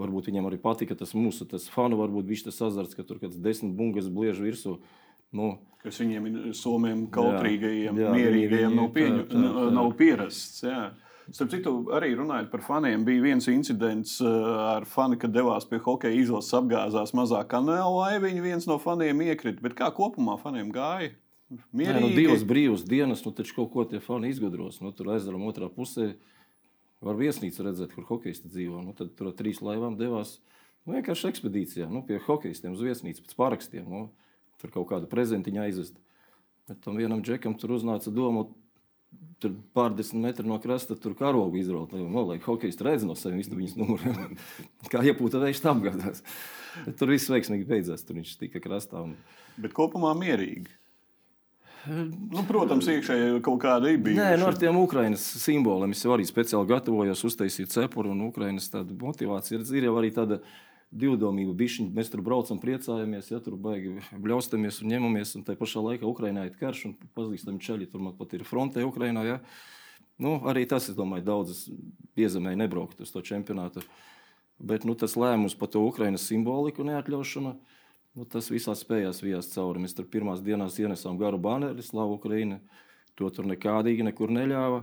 Varbūt 0.00 0.30
viņam 0.30 0.46
arī 0.48 0.58
patika 0.60 0.94
tas 0.96 1.12
mūsu 1.12 1.46
tas 1.48 1.68
fanu, 1.68 1.96
varbūt 2.00 2.24
viņš 2.28 2.44
tas 2.48 2.60
azarts, 2.70 2.94
ka 2.96 3.02
tur 3.04 3.18
kāds 3.20 3.36
desmit 3.40 3.74
bungas 3.76 4.08
bliež 4.08 4.40
virsū. 4.40 4.78
Nu, 5.32 5.58
Kas 5.82 5.98
viņiem 6.00 6.26
ir 6.26 6.52
somiem 6.54 7.06
kautrīgajiem, 7.08 7.96
jā, 7.96 8.10
mierīgajiem, 8.12 8.72
viņi- 8.72 8.76
nav, 8.76 8.88
viņi- 8.90 8.94
pieņu, 8.96 9.22
tā, 9.28 9.36
tā, 9.40 9.52
tā. 9.54 9.72
nav 9.72 9.92
pierasts. 9.96 10.62
Jā. 10.64 10.90
Starp 11.30 11.50
citu, 11.50 11.72
arī 11.94 12.16
runājot 12.18 12.50
par 12.50 12.60
faniem, 12.60 13.04
bija 13.04 13.22
viens 13.22 13.46
incidents 13.48 14.20
ar 14.20 14.82
fani, 14.84 15.16
kad 15.16 15.30
devās 15.32 15.64
pie 15.68 15.78
hokeja 15.78 16.16
izlases, 16.18 16.50
apgāzās 16.58 17.12
mazā 17.14 17.44
kanāla 17.46 18.18
laiviņa. 18.18 18.42
Viens 18.42 18.66
no 18.66 18.78
faniem 18.78 19.20
iekrita. 19.22 19.62
Bet 19.62 19.74
kā 19.78 19.92
kopumā 19.94 20.40
faniem 20.42 20.72
gāja? 20.72 21.12
Mierīgi. 21.50 21.96
Nē, 21.96 22.02
nu, 22.04 22.10
divas 22.14 22.44
brīvas 22.46 22.84
dienas, 22.86 23.24
nu 23.26 23.32
taču 23.34 23.56
kaut 23.56 23.72
ko 23.74 23.84
tie 23.90 23.98
fani 24.02 24.30
izgudros. 24.30 24.78
Nu, 24.84 24.92
tur 24.94 25.10
aizaram 25.16 25.42
otrā 25.48 25.66
pusē 25.72 26.12
var 27.02 27.18
viesnīcu 27.18 27.66
redzēt, 27.66 27.94
kur 27.96 28.06
hokeisti 28.06 28.50
dzīvo. 28.52 28.84
Nu, 28.86 28.94
tad 28.94 29.16
tur 29.18 29.32
ar 29.32 29.36
trīs 29.38 29.62
laivām 29.64 29.96
devās 29.98 30.36
nu, 30.84 30.94
vienkārši 30.94 31.30
ekspedīcijā 31.32 31.88
nu, 31.90 32.04
pie 32.06 32.20
hokeistiem 32.22 32.76
uz 32.76 32.84
viesnīcu 32.86 33.24
pēc 33.26 33.36
parakstiem. 33.38 33.90
Nu, 33.90 34.06
tur 34.62 34.72
kaut 34.74 34.90
kādu 34.92 35.10
prezentiņu 35.10 35.64
aizvest. 35.64 35.98
Bet 36.70 36.82
tam 36.84 37.00
vienam 37.00 37.24
džekam 37.26 37.56
tur 37.58 37.74
uznāca 37.74 38.12
doma, 38.14 38.46
tur 39.42 39.56
pārdesmit 39.74 40.22
metru 40.22 40.46
no 40.46 40.60
krasta, 40.62 40.94
tur 40.94 41.16
karogu 41.18 41.58
izraut. 41.58 41.96
Nu, 41.96 42.24
lai 42.28 42.38
hokejs 42.44 42.78
redz 42.86 43.06
no 43.08 43.16
saviem 43.18 43.42
viņas 43.42 43.78
numuriem, 43.80 44.36
kā 44.92 45.02
iepūta 45.02 45.42
vējš 45.42 45.64
apgādās. 45.72 46.22
Tur 47.00 47.10
viss 47.10 47.32
veiksmīgi 47.32 47.66
beidzās, 47.66 48.06
tur 48.06 48.20
viņš 48.20 48.36
tika 48.44 48.62
krastā. 48.62 49.02
Un... 49.02 49.16
Bet 49.58 49.74
kopumā 49.74 50.12
mierīgi. 50.18 50.70
Nu, 51.88 52.42
protams, 52.48 52.88
iekšēji 52.92 53.40
kaut 53.44 53.60
kāda 53.62 53.92
bija. 53.96 54.20
Nē, 54.20 54.40
nu, 54.40 54.48
ar 54.50 54.56
tiem 54.60 54.76
Ukraiņas 54.82 55.22
simboliem 55.40 55.94
es 55.96 56.02
arī 56.04 56.26
speciāli 56.28 56.68
gatavojos 56.68 57.22
uztaisīt 57.24 57.72
cepuru 57.72 58.12
un 58.12 58.26
Ukraiņas 58.26 58.68
motivāciju. 59.00 59.62
Ir 59.78 59.88
jau 59.88 59.94
arī 60.00 60.10
tāda 60.12 60.40
divdomība. 60.90 61.54
Bišķiņ, 61.56 61.88
mēs 61.96 62.10
tur 62.12 62.22
braucam, 62.26 62.60
priecājamies, 62.60 63.30
ja 63.32 63.40
tur 63.42 63.56
baigi 63.60 63.96
bļaustamies 64.12 64.82
un 64.82 64.92
ņemamies. 64.92 65.34
Un 65.38 65.46
tā 65.46 65.56
pašā 65.58 65.82
laikā 65.86 66.08
Ukraiņā 66.08 66.46
ir 66.48 66.56
karš 66.60 66.86
un 66.90 66.96
pazīstami 67.16 67.62
ceļi. 67.64 67.88
Tur 67.92 68.04
man 68.04 68.16
pat 68.18 68.34
ir 68.36 68.44
frontē 68.48 68.84
Ukraiņā. 68.84 69.24
Ja? 69.28 69.40
Nu, 70.20 70.36
arī 70.50 70.66
tas, 70.68 70.90
es 70.92 70.98
domāju, 70.98 71.24
daudzas 71.30 71.64
piezemēji 72.18 72.60
nebraukt 72.60 73.00
uz 73.00 73.14
to 73.14 73.22
čempionātu. 73.24 73.84
Bet 74.60 74.84
nu, 74.84 74.92
tas 74.98 75.16
lēmums 75.16 75.56
par 75.56 75.70
to 75.72 75.80
Ukraiņas 75.86 76.26
simboliku 76.28 76.84
neatļaušanu. 76.84 77.54
Nu, 78.18 78.26
tas 78.26 78.48
visā 78.50 78.74
spējās 78.74 79.22
vijās 79.22 79.52
cauri. 79.52 79.82
Mēs 79.84 79.94
tur 79.94 80.08
pirmās 80.10 80.42
dienās 80.42 80.78
ienesām 80.82 81.18
garu 81.20 81.38
baneri, 81.38 81.84
slavu 81.86 82.16
Ukraiņu. 82.18 82.58
To 83.20 83.28
tur 83.30 83.46
nekādīgi 83.46 84.06
nekur 84.06 84.32
neļāva. 84.34 84.82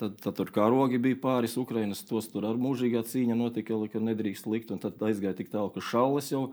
Tad, 0.00 0.16
tad 0.24 0.38
tur 0.38 0.50
karogi 0.54 0.98
bija 0.98 1.18
pāris 1.20 1.58
Ukraiņas, 1.60 2.06
tos 2.08 2.30
tur 2.32 2.46
ar 2.48 2.58
mūžīgā 2.58 3.02
cīņa 3.04 3.36
notika, 3.36 3.76
ka 3.92 4.00
nedrīkst 4.00 4.48
likt. 4.48 4.72
Tad 4.82 5.02
aizgāja 5.04 5.36
tik 5.36 5.52
tālu, 5.52 5.68
ka 5.74 5.84
šalles 5.84 6.30
jau 6.32 6.46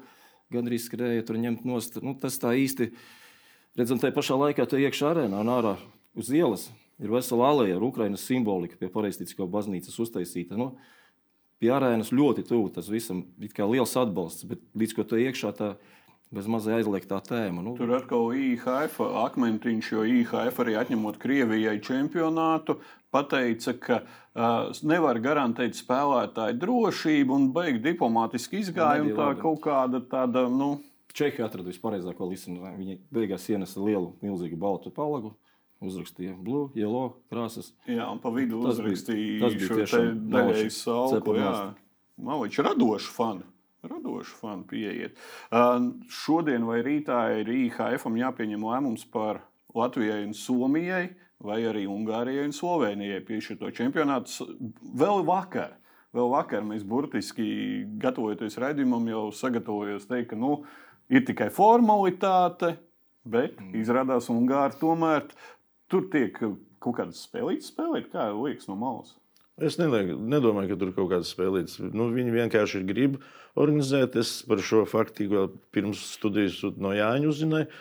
gandrīz 0.54 0.90
skrēja 0.90 1.24
tur 1.28 1.40
ņemt 1.40 1.64
nost. 1.68 1.98
Nu, 2.04 2.14
tas 2.20 2.38
tā 2.42 2.52
īsti, 2.60 2.92
redzam, 3.80 4.02
tajā 4.04 4.14
pašā 4.16 4.38
laikā 4.42 4.68
te 4.68 4.82
iekšā 4.84 5.14
arēnā 5.14 5.42
un 5.46 5.54
ārā 5.54 5.78
uz 6.20 6.30
ielas 6.34 6.68
ir 7.00 7.14
vesela 7.14 7.52
aleja 7.54 7.78
ar 7.78 7.86
Ukraiņas 7.88 8.26
simbolika 8.26 8.78
pie 8.80 8.90
pareizticīgo 8.92 9.48
baznīcas 9.54 9.98
uztaisīta. 10.02 10.58
Nu, 10.60 10.74
pie 11.62 11.72
arēnas 11.74 12.14
ļoti 12.14 12.46
tuvu. 12.48 12.72
Tas 12.76 12.90
visam 12.92 13.26
ir 13.42 13.54
liels 13.72 13.96
atbalsts, 14.00 14.48
bet 14.50 14.64
līdz 14.78 14.98
ko 14.98 15.08
tu 15.08 15.22
iekšā 15.22 15.54
tā 15.58 15.76
bez 16.34 16.48
mazā 16.52 16.76
aizliegtā 16.76 17.22
tēma. 17.24 17.64
Nu. 17.64 17.76
Tur 17.80 17.94
atkal 17.96 18.34
IHF 18.36 19.00
akmentiņš, 19.00 19.92
jo 19.96 20.04
IHF 20.04 20.60
arī 20.64 20.76
atņemot 20.82 21.20
Krievijai 21.22 21.78
čempionātu, 21.84 22.78
pateica, 23.16 23.74
ka 23.80 24.02
uh, 24.04 24.76
nevar 24.84 25.22
garantēt 25.24 25.80
spēlētāju 25.80 26.60
drošību 26.60 27.38
un 27.38 27.50
beigt 27.56 27.82
diplomātiski 27.86 28.60
izgājumu. 28.66 29.16
Tā 29.16 29.32
kaut 29.40 29.64
kāda 29.64 30.04
tāda. 30.12 30.48
Nu... 30.52 30.76
Čehija 31.18 31.48
atrada 31.48 31.72
vispareizāko 31.72 32.28
līniju. 32.30 32.76
Viņi 32.78 33.00
beigās 33.16 33.48
ienesa 33.50 33.82
lielu, 33.82 34.12
milzīgu 34.22 34.60
baltu 34.60 34.92
palagu 34.94 35.32
uzrakstīja 35.84 36.36
blue, 36.42 36.70
yellow 36.78 37.14
krāsas. 37.32 37.72
Jā, 37.90 38.08
un 38.10 38.22
pa 38.24 38.32
vidu 38.34 38.64
tas 38.66 38.78
uzrakstīja 38.78 39.52
bija, 39.54 39.86
šo 39.90 40.02
daļēju 40.34 40.74
salku. 40.74 41.38
Maliņš 42.18 42.60
radoši 42.66 43.14
fani. 43.14 43.46
Radoši 43.88 44.34
fani 44.40 44.66
pieiet. 44.70 45.20
Uh, 45.54 45.92
šodien 46.10 46.66
vai 46.68 46.82
rītā 46.86 47.20
ir 47.42 47.52
IHF 47.54 48.08
jāpieņem 48.10 48.66
lēmums 48.66 49.06
par 49.14 49.44
Latvijai 49.78 50.24
un 50.26 50.34
Somijai, 50.34 51.12
vai 51.44 51.60
arī 51.70 51.86
Ungārijai 51.90 52.48
un 52.48 52.56
Slovenijai 52.56 53.22
piešķirt 53.26 53.62
to 53.62 53.70
čempionātu. 53.78 54.48
Vēl 54.98 55.22
vakar, 55.28 55.78
vēl 56.18 56.32
vakar 56.34 56.66
mēs 56.66 56.86
burtiski 56.88 57.86
gatavojoties 58.02 58.58
raidījumam, 58.64 59.06
jau 59.14 59.28
sagatavojos 59.36 60.10
teikt, 60.10 60.32
ka 60.32 60.40
nu, 60.40 60.64
ir 61.14 61.26
tikai 61.28 61.52
formalitāte, 61.54 62.74
bet 63.28 63.60
mm. 63.60 63.76
izrādās 63.84 64.32
Ungāri 64.34 64.80
tomēr 64.82 65.28
tur 65.92 66.08
tiek 66.12 66.36
kaut 66.38 66.98
kādas 67.00 67.24
spēlītas 67.28 67.72
spēlēt, 67.72 68.12
kā 68.14 68.30
liekas 68.34 68.70
no 68.70 68.78
malas. 68.80 69.16
Es 69.58 69.80
nelieku, 69.82 70.20
nedomāju, 70.22 70.70
ka 70.70 70.80
tur 70.84 70.92
kaut 70.94 71.10
kādas 71.16 71.32
spēlītas. 71.34 71.80
Nu, 71.82 72.12
viņi 72.14 72.36
vienkārši 72.36 72.84
grib 72.86 73.18
organizēt. 73.58 74.20
Es 74.22 74.44
par 74.46 74.62
šo 74.62 74.84
faktu 74.86 75.26
vēl 75.32 75.48
pirms 75.74 76.04
studijas 76.14 76.60
no 76.78 76.92
Jāņa 76.94 77.32
uzzināju. 77.32 77.72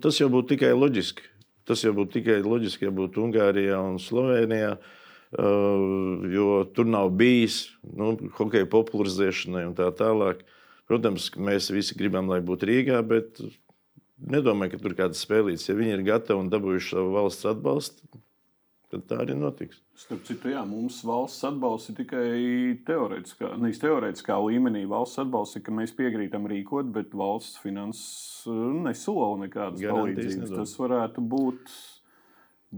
Tas 0.00 0.22
jau 0.22 0.30
būtu 0.32 0.54
tikai 0.54 0.72
loģiski. 0.72 1.26
Tas 1.68 1.84
jau 1.84 1.92
būtu 1.98 2.16
tikai 2.16 2.38
loģiski, 2.46 2.88
ja 2.88 2.94
būtu 2.96 3.26
Ungārijā 3.26 3.76
un 3.90 4.00
Slovenijā. 4.00 4.78
Uh, 4.80 4.96
jo 6.26 6.64
tur 6.74 6.88
nav 6.90 7.12
bijis 7.14 7.68
nu, 7.86 8.16
hokeja 8.34 8.66
popularizēšanai 8.66 9.68
un 9.68 9.76
tā 9.78 9.86
tālāk. 9.94 10.42
Protams, 10.90 11.28
mēs 11.38 11.68
visi 11.70 11.94
gribam, 11.94 12.26
lai 12.32 12.40
būtu 12.42 12.66
Rīgā, 12.66 12.98
bet 13.06 13.38
nedomāju, 14.20 14.74
ka 14.74 14.82
tur 14.82 14.96
kādas 14.98 15.22
spēlītas. 15.24 15.68
Ja 15.68 15.76
viņi 15.78 15.96
ir 15.96 16.08
gatavi 16.08 16.44
un 16.44 16.50
dabūjuši 16.52 16.92
savu 16.94 17.14
valsts 17.14 17.48
atbalstu, 17.50 18.20
tad 18.90 19.06
tā 19.10 19.20
arī 19.24 19.36
notiks. 19.38 19.80
Starp 20.00 20.24
citu, 20.26 20.50
jā, 20.52 20.62
mums 20.66 20.98
valsts 21.06 21.46
atbalsts 21.46 21.92
ir 21.92 21.98
tikai 22.00 22.26
teorētiskā, 22.88 23.52
nevis 23.60 23.80
teorētiskā 23.82 24.38
līmenī. 24.46 24.86
Valsts 24.90 25.20
atbalsts 25.22 25.60
ir, 25.60 25.64
ka 25.66 25.74
mēs 25.76 25.94
piekrītam 25.96 26.48
rīkot, 26.50 26.90
bet 26.94 27.14
valsts 27.16 27.60
finanses 27.62 28.46
uh, 28.50 28.60
nesola 28.86 29.44
nekādas 29.44 29.84
palīdzības. 29.84 30.54
Tas 30.56 30.76
varētu 30.80 31.24
būt, 31.34 31.74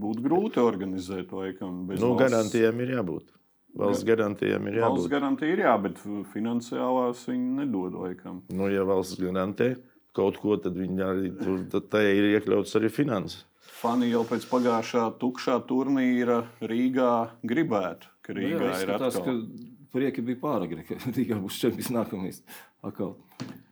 būt 0.03 0.25
grūti 0.25 0.61
organizēt 0.63 1.33
laikam. 1.35 1.85
Nu, 1.87 2.13
valsts... 2.13 2.19
garantijām 2.25 2.83
ir 2.83 2.97
jābūt. 2.97 3.31
Valsts 3.73 4.05
garantijām 4.05 4.67
ir 4.69 4.77
jābūt. 4.77 4.99
Valsts 4.99 5.09
garantija 5.09 5.55
ir 5.55 5.63
jā, 5.63 5.73
bet 5.81 6.03
finansiālās 6.29 7.23
viņi 7.25 7.55
nedod 7.63 7.95
laikam. 7.97 8.43
Nu, 8.53 8.67
ja 8.69 8.83
valsts 8.85 9.17
garantē, 9.17 9.71
kaut 10.15 10.37
ko, 10.41 10.57
tad 10.61 10.77
viņi 10.77 11.03
arī 11.05 11.31
tur 11.39 11.65
tad 11.73 11.97
ir 12.01 12.29
iekļauts 12.35 12.77
arī 12.79 12.91
finanses. 12.93 13.43
Fani 13.83 14.07
jau 14.11 14.23
pēc 14.27 14.45
pagājušā 14.47 15.05
tukšā 15.19 15.57
turnīra 15.67 16.43
Rīgā 16.63 17.13
gribētu, 17.43 18.11
ka 18.23 18.35
Rīgā 18.37 18.59
nu 18.61 18.69
jā, 18.69 18.81
ir 18.85 18.93
atkal. 18.95 19.23
Ka... 19.25 19.71
Prieki 19.93 20.23
bija 20.25 20.39
pāragri, 20.41 20.85
ka 20.87 20.97
Rīgā 21.17 21.37
būs 21.41 21.59
čempions 21.61 21.91
nākamais. 21.93 22.39
Akal. 22.85 23.17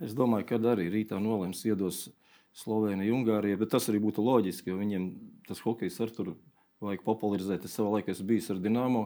Es 0.04 0.14
domāju, 0.18 0.48
ka 0.50 0.60
arī 0.74 0.90
rītā 0.94 1.18
nolēms 1.22 1.64
iedos 1.66 2.10
Sloveniju, 2.58 3.16
Ungāriju, 3.16 3.62
bet 3.62 3.72
tas 3.72 3.88
arī 3.90 4.02
būtu 4.04 4.24
loģiski, 4.26 4.74
jo 4.74 4.78
viņiem 4.82 5.08
tas 5.48 5.62
hokejs 5.64 6.00
ar 6.04 6.12
tur 6.16 6.34
vajag 6.84 7.04
popularizēt. 7.06 7.66
Es 7.66 7.76
savā 7.78 7.98
laikā 7.98 8.12
esmu 8.14 8.28
bijis 8.34 8.50
ar 8.52 8.60
Dienāmo. 8.62 9.06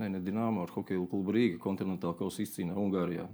Nē, 0.00 0.08
ne 0.10 0.20
Dienāmo, 0.24 0.64
ar 0.64 0.72
Hokeju 0.74 1.06
klubu 1.10 1.34
Rīga 1.36 1.60
kontinentālā 1.62 2.16
kausa 2.18 2.42
izcīnā 2.42 2.74
Ungārijā. 2.80 3.28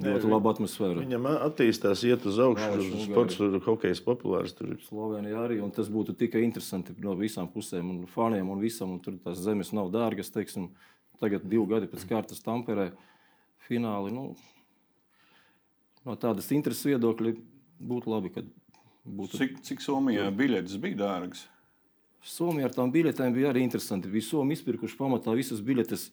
Ļoti 0.00 0.28
laba 0.30 0.52
atmosfēra. 0.54 1.02
Viņam 1.02 1.26
attīstās, 1.32 2.04
iet 2.08 2.24
uz 2.28 2.38
augšu. 2.40 2.84
Sports 3.04 3.36
tur 3.36 3.56
ir 3.56 3.64
hokejs 3.64 4.00
populārs. 4.04 4.54
Tur. 4.56 4.76
Slovenijā 4.86 5.42
arī. 5.44 5.58
Tas 5.76 5.90
būtu 5.92 6.14
tikai 6.16 6.44
interesanti 6.46 6.94
no 7.02 7.16
visām 7.18 7.50
pusēm. 7.50 7.90
Un 7.90 8.06
faniem 8.08 8.48
un 8.48 8.62
visam. 8.62 8.94
Un 8.94 9.02
tur 9.04 9.18
tās 9.20 9.42
zemes 9.42 9.74
nav 9.76 9.90
dārgas. 9.92 10.32
Teiksim, 10.32 10.70
tagad 11.20 11.44
divi 11.44 11.66
gadi 11.68 11.90
pēc 11.90 12.06
kārtas 12.08 12.40
Tamperē 12.44 12.90
fināli. 13.66 14.14
Nu, 14.14 14.30
no 16.06 16.16
tādas 16.20 16.48
intereses 16.54 16.86
viedokļa 16.88 17.34
būtu 17.90 18.14
labi. 18.14 18.32
Būtu... 19.04 19.40
Cik, 19.40 19.60
cik 19.66 19.84
Somijā 19.84 20.28
biļetes 20.36 20.80
bija 20.80 21.02
dārgas? 21.02 21.44
Somijā 22.24 22.68
ar 22.68 22.74
tām 22.76 22.92
biļetēm 22.92 23.34
bija 23.36 23.50
arī 23.52 23.64
interesanti. 23.64 24.10
Bija 24.12 24.28
Somija 24.28 24.60
izpirkuši 24.60 24.98
pamatā 24.98 25.34
visas 25.36 25.62
biļetes 25.64 26.10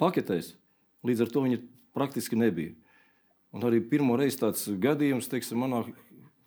paketēs. 0.00 0.54
Līdz 1.08 1.24
ar 1.24 1.32
to 1.32 1.44
viņi 1.44 1.62
praktiski 1.96 2.38
nebija. 2.38 2.76
Un 3.52 3.64
arī 3.68 3.82
pirmo 3.84 4.16
reizi 4.16 4.40
tāds 4.40 4.64
gadījums, 4.80 5.28
teiksim, 5.28 5.60
manā 5.60 5.82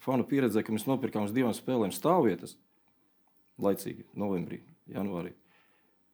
fanu 0.02 0.26
pieredzē, 0.28 0.64
ka 0.66 0.74
mēs 0.74 0.88
nopirkām 0.90 1.28
uz 1.28 1.34
divām 1.36 1.54
spēlēm 1.54 1.94
stāvvietas 1.94 2.56
laicīgi, 3.62 4.08
novembrī, 4.18 4.64
janvārī. 4.92 5.36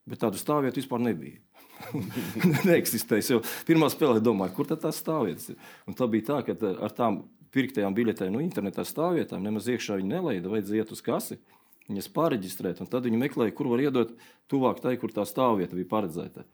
Bet 0.10 0.22
tādu 0.24 0.40
stāvvietu 0.42 0.82
vispār 0.82 1.02
nebija. 1.04 1.40
Neeksistēja. 2.70 3.40
Pirmā 3.68 3.88
spēlē 3.94 4.22
domāju, 4.24 4.56
kur 4.58 4.70
tad 4.70 4.84
tās 4.84 5.00
stāvvietas 5.02 5.54
ir. 5.54 5.72
Un 5.88 5.96
tā 5.98 6.08
bija 6.12 6.28
tā, 6.28 6.42
ka 6.50 6.74
ar 6.84 6.96
tām 6.98 7.24
pirktajām 7.56 7.96
biļetēm 7.96 8.36
no 8.36 8.44
internetā 8.44 8.84
stāvvietām 8.88 9.44
nemaz 9.44 9.70
iekšā 9.72 9.98
viņi 10.00 10.12
nelaida, 10.12 10.52
vajadzēja 10.52 10.86
iet 10.86 10.94
uz 10.96 11.04
kasi, 11.06 11.40
viņas 11.90 12.12
pāreģistrēt, 12.16 12.84
un 12.84 12.90
tad 12.92 13.08
viņi 13.08 13.20
meklēja, 13.20 13.56
kur 13.56 13.72
var 13.72 13.84
iedot 13.84 14.14
tuvāk 14.52 14.80
tai, 14.84 14.96
kur 15.00 15.12
tā 15.16 15.26
stāvvieta 15.28 15.78
bija 15.78 15.90
paredzēta. 15.92 16.46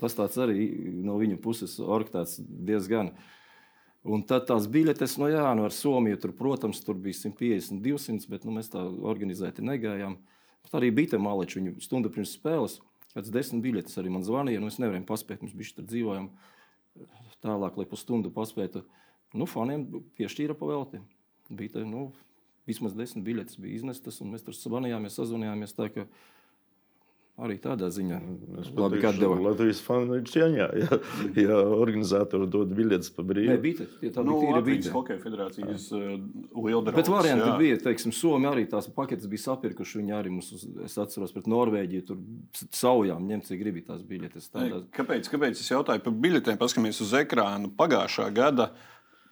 Tas 0.00 0.38
arī 0.42 0.66
no 1.06 1.18
viņa 1.20 1.38
puses 1.42 1.76
orktāts 1.78 2.40
diezgan. 2.42 3.12
Uh, 3.14 3.30
Un 4.04 4.20
tad 4.28 4.44
tās 4.50 4.66
biļetes, 4.68 5.14
nu, 5.16 5.30
jā, 5.32 5.46
nu, 5.56 5.64
ar 5.64 5.72
Somiju, 5.72 6.18
tur, 6.20 6.34
protams, 6.36 6.82
tur 6.84 6.98
bija 7.00 7.16
150, 7.22 7.80
200, 7.80 8.28
bet 8.28 8.42
nu, 8.44 8.52
mēs 8.58 8.68
tā 8.72 8.82
organizēti 8.84 9.64
negājām. 9.64 10.18
Tā 10.68 10.76
arī 10.76 10.90
bija 10.92 11.14
tā 11.14 11.20
maleči. 11.24 11.60
Viņa 11.60 11.84
stundu 11.84 12.10
pirms 12.12 12.34
spēles, 12.36 12.78
kāds 13.14 13.32
desmit 13.32 13.64
biļetes 13.64 13.96
arī 14.00 14.12
man 14.12 14.26
zvanīja. 14.26 14.60
Nu, 14.60 14.68
es 14.68 14.76
nevarēju 14.82 15.06
paspēt, 15.08 15.40
mēs 15.44 15.56
bijām 15.56 15.78
tur 15.78 15.88
dzīvojam 15.88 16.28
tālāk, 17.44 17.80
lai 17.80 17.88
pusstundu 17.88 18.32
paspētu. 18.34 18.84
Nu, 19.32 19.48
faniem 19.48 19.86
piešķīra 20.20 20.56
pavelti. 20.58 21.00
Bija 21.48 21.78
tā, 21.78 21.88
nu, 21.88 22.10
vismaz 22.68 22.92
desmit 22.96 23.24
biļetes 23.24 23.56
bija 23.60 23.80
iznestas, 23.80 24.20
un 24.20 24.36
mēs 24.36 24.44
tur 24.44 24.56
zvanījāmies, 24.56 25.16
sazvanījāmies. 25.16 25.76
Tā, 25.80 25.88
ka, 25.92 26.04
Arī 27.34 27.56
tādā 27.58 27.88
ziņā. 27.90 28.20
Es 28.62 28.68
Labi, 28.78 29.00
deva. 29.18 29.34
Latvijas 29.42 29.80
fani 29.82 30.20
ir 30.20 30.28
cieņā. 30.30 30.66
Ja, 30.84 30.98
ja 31.34 31.56
organizatori 31.58 32.46
dod 32.46 32.70
biļetes 32.78 33.10
pa 33.16 33.24
Nē, 33.24 33.28
brīvu. 33.32 33.56
bija 33.64 33.80
tā, 33.80 34.10
tā 34.14 34.22
Nu, 34.22 34.36
Latvijas 34.38 34.84
bīte. 34.84 34.92
Hokeja 34.94 35.18
federācijas 35.18 35.88
uh, 35.98 36.12
liela 36.54 36.94
Bet 36.94 37.10
varianti 37.10 37.48
jā. 37.48 37.56
bija, 37.58 37.80
teiksim, 37.88 38.14
Somija 38.14 38.54
arī 38.54 38.68
tās 38.70 38.86
paketes 38.86 39.26
bija 39.32 39.48
sapirkuši. 39.48 39.98
Viņi 40.04 40.14
arī 40.14 40.30
mums, 40.36 40.52
es 40.86 40.94
atceros, 41.02 41.34
pret 41.34 41.50
Norvēģiju 41.50 42.06
tur 42.06 42.22
saujām 42.70 43.26
ņemt, 43.26 43.50
cik 43.50 43.62
gribi 43.64 43.82
tās 43.82 44.06
biļetes. 44.06 44.50
Tādās. 44.54 44.86
Kāpēc, 44.94 45.32
kāpēc 45.34 45.58
es 45.58 45.74
jautāju 45.74 46.06
par 46.06 46.14
biļetēm? 46.14 46.60
Paskatāmies 46.62 47.02
uz 47.02 47.18
ekrānu. 47.18 47.74
Pagājušā 47.74 48.30
gada 48.36 48.70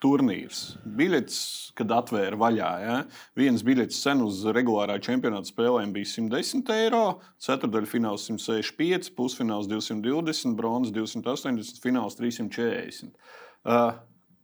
turnīrs. 0.03 0.63
Biļetes, 0.99 1.39
kad 1.79 1.93
atvēra 1.95 2.39
vaļā, 2.39 2.71
ja? 2.83 2.97
viens 3.39 3.63
biļetes 3.67 4.01
cena 4.05 4.27
uz 4.27 4.43
regulārā 4.55 4.99
čempionāta 5.03 5.53
spēlēm 5.53 5.95
bija 5.95 6.11
110 6.11 6.73
eiro, 6.77 7.05
ceturdaļfināls 7.43 8.27
165, 8.31 9.13
pusfināls 9.19 9.71
220, 9.71 10.57
bronzas 10.59 10.95
280, 10.97 11.79
fināls 11.85 12.19
340. 12.19 13.15
Uh, 13.63 13.95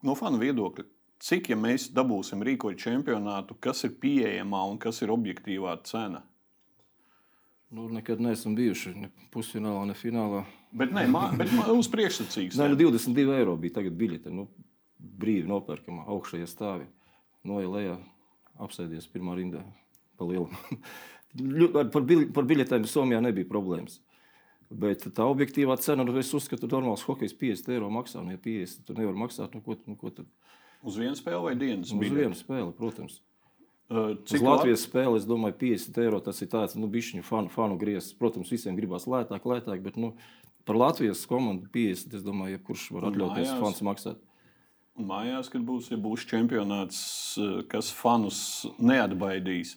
no 0.07 0.15
fanu 0.19 0.41
viedokļa, 0.43 0.87
cik 1.25 1.53
ja 1.53 1.59
mēs 1.59 1.91
dabūsim 1.95 2.45
rīkot 2.47 2.79
čempionātu, 2.79 3.59
kas 3.61 3.83
ir 3.89 3.97
pieejamā 4.01 4.63
un 4.71 4.79
kas 4.83 5.03
ir 5.03 5.15
objektīvā 5.15 5.75
cena? 5.89 6.23
Nu, 7.75 7.85
nekad 7.93 8.21
neesam 8.25 8.55
bijuši 8.57 8.95
ne 8.97 9.11
pusfinālā, 9.35 9.83
ne 9.91 9.97
finālā. 9.99 10.47
Bet, 10.73 10.93
nē, 10.95 11.05
mā, 11.13 11.27
bet 11.37 11.51
mā, 11.53 11.67
uz 11.77 11.89
priekšsacīgs. 11.93 12.57
Nē, 12.57 12.71
nu 12.73 12.79
22 12.81 13.35
eiro 13.37 13.57
bija 13.61 13.77
tagad 13.81 13.99
biļete. 13.99 14.33
Nu, 14.33 14.47
brīvi 14.99 15.49
nopērkama 15.49 16.07
augšējā 16.15 16.49
stāvā. 16.51 16.89
Noja 17.47 17.71
lejā, 17.71 17.95
apsēdies 18.59 19.09
pirmā 19.13 19.39
rindā. 19.39 19.65
Par, 21.93 22.03
biļ, 22.03 22.23
par 22.35 22.47
biļetēm 22.49 22.87
Somijā 22.89 23.19
nebija 23.23 23.47
problēmas. 23.47 23.99
Bet 24.69 25.05
tā 25.15 25.27
objektīvā 25.29 25.77
cena, 25.81 26.03
nu, 26.05 26.15
es 26.19 26.33
uzskatu, 26.35 26.67
ka 26.67 26.77
normāls 26.77 27.05
hokejs 27.07 27.37
50 27.39 27.71
eiro 27.77 27.89
maksā. 27.93 28.25
Nu, 28.25 28.35
ja 28.35 28.41
50, 28.43 28.83
tu 28.89 28.97
nevari 28.97 29.21
maksāt, 29.21 29.55
nu, 29.55 29.63
ko, 29.65 29.77
nu, 29.89 29.95
ko 30.01 30.11
tad? 30.13 30.27
Uz 30.83 30.99
vienu 31.01 31.17
spēli 31.17 31.45
vai 31.45 31.55
dienas? 31.61 31.93
Uz 31.93 32.01
biļeti? 32.01 32.19
vienu 32.21 32.39
spēli, 32.39 32.75
protams. 32.77 33.21
Uh, 33.89 34.11
Uz 34.13 34.27
Cik 34.29 34.45
Latvijas 34.45 34.85
spēli, 34.85 35.21
es 35.21 35.29
domāju, 35.29 35.57
50 35.63 36.03
eiro 36.03 36.21
tas 36.25 36.43
ir 36.45 36.51
tāds, 36.53 36.77
nu, 36.77 36.91
bišķiņu 36.93 37.25
fanu, 37.25 37.53
fanu 37.53 37.79
griezts. 37.81 38.17
Protams, 38.19 38.53
visiem 38.53 38.77
gribās 38.77 39.09
lētāk, 39.09 39.47
lētāk, 39.49 39.81
bet, 39.85 39.97
nu, 40.01 40.13
par 40.69 40.77
Latvijas 40.77 41.25
komandu 41.31 41.71
50, 41.73 42.19
es 42.19 42.27
domāju, 42.27 42.59
jebkurš 42.59 42.91
var 42.99 43.09
atļauties 43.09 43.55
fans 43.63 43.81
maksāt. 43.89 44.21
Mājās, 44.99 45.47
kad 45.53 45.63
būs, 45.63 45.93
ja 45.93 45.99
būs 46.03 46.27
čempionāts, 46.27 47.01
uh, 47.39 47.61
kas 47.71 47.93
fanus 47.95 48.41
neatbaidīs. 48.83 49.77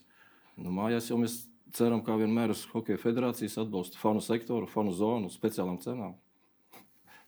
Nu, 0.57 0.73
mājās 0.73 1.11
jau 1.11 1.19
mēs 1.21 1.43
ceram, 1.77 2.01
kā 2.05 2.17
vienmēr, 2.17 2.55
uz 2.55 2.65
Hokeja 2.71 2.99
federācijas 3.01 3.59
atbalstu 3.61 4.01
fanu 4.01 4.23
sektoru, 4.25 4.69
fanu 4.69 4.93
zonu, 4.97 5.29
speciālām 5.31 5.77
cenām. 5.83 6.17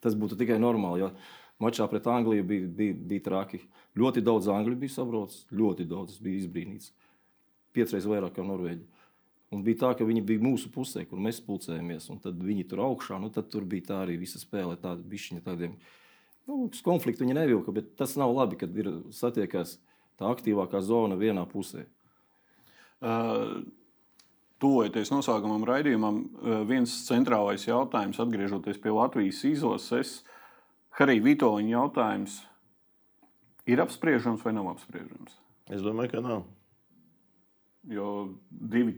Tas 0.04 0.18
būtu 0.20 0.38
tikai 0.40 0.58
normāli. 0.60 1.06
Jo 1.06 1.14
mačā 1.64 1.88
pret 1.90 2.08
Angliju 2.12 2.44
bija, 2.44 2.68
bija, 2.68 2.98
bija 3.14 3.24
traki. 3.30 3.62
Ļoti 4.00 4.24
daudz 4.26 4.50
angļu 4.52 4.76
bija 4.82 4.96
sabraucis, 4.98 5.46
ļoti 5.54 5.86
daudz 5.88 6.16
es 6.16 6.24
biju 6.24 6.42
izbrīnīts. 6.42 6.92
Piecreiz 7.74 8.08
vairāk 8.10 8.36
kā 8.36 8.46
Norvēģi. 8.46 8.86
Un 9.54 9.62
bija 9.66 9.84
tā, 9.84 9.92
ka 9.98 10.06
viņi 10.08 10.24
bija 10.26 10.42
mūsu 10.42 10.72
pusē, 10.74 11.06
kur 11.06 11.22
mēs 11.22 11.42
pulcējamies. 11.46 12.10
Tad 12.24 12.40
viņi 12.42 12.66
tur 12.70 12.82
augšā, 12.88 13.20
nu 13.22 13.30
tad 13.34 13.52
tur 13.54 13.68
bija 13.70 13.92
tā 13.92 14.00
arī 14.08 14.18
visa 14.22 14.42
spēle, 14.42 14.80
tāda 14.82 15.06
bišķiņa 15.06 15.46
tādiem. 15.46 15.78
Nu, 16.50 16.68
konfliktu 16.84 17.24
viņi 17.24 17.38
nevilka, 17.38 17.72
bet 17.76 17.94
tas 18.00 18.18
nav 18.20 18.34
labi, 18.36 18.58
kad 18.60 18.74
ir 18.76 18.90
satiekās 19.16 19.78
tā 20.20 20.28
aktīvākā 20.28 20.82
zona 20.84 21.16
vienā 21.20 21.46
pusē. 21.50 21.86
Uh, 23.04 23.64
Tuvojoties 24.64 25.10
noslēgumam 25.12 25.66
raidījumam, 25.68 26.20
uh, 26.24 26.62
viens 26.68 26.92
centrālais 27.08 27.66
jautājums, 27.68 28.20
atgriežoties 28.24 28.80
pie 28.84 28.94
Latvijas 28.96 29.42
izlases, 29.48 30.18
Harija 30.96 31.24
Vitoņa 31.26 31.74
jautājums, 31.74 32.38
ir 33.68 33.84
apspriežams 33.84 34.44
vai 34.46 34.54
nav 34.56 34.70
apspriežams? 34.76 35.36
Es 35.72 35.84
domāju, 35.84 36.14
ka 36.14 36.24
nav. 36.24 36.46
Jo 37.92 38.08
divi 38.48 38.94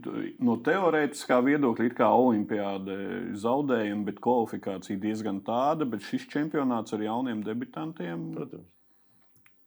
no 0.45 0.59
teorētiskā 0.61 1.39
viedokļa 1.41 1.87
ir 1.87 1.93
kā 1.97 2.05
olimpiāda 2.13 2.97
zaudējumi, 3.41 4.05
bet 4.05 4.19
kvalifikācija 4.21 5.01
diezgan 5.01 5.39
tāda. 5.47 5.87
Bet 5.89 6.05
šis 6.05 6.27
čempionāts 6.29 6.93
ar 6.93 7.01
jauniem 7.01 7.41
debitantiem. 7.45 8.27
Protams, 8.35 8.69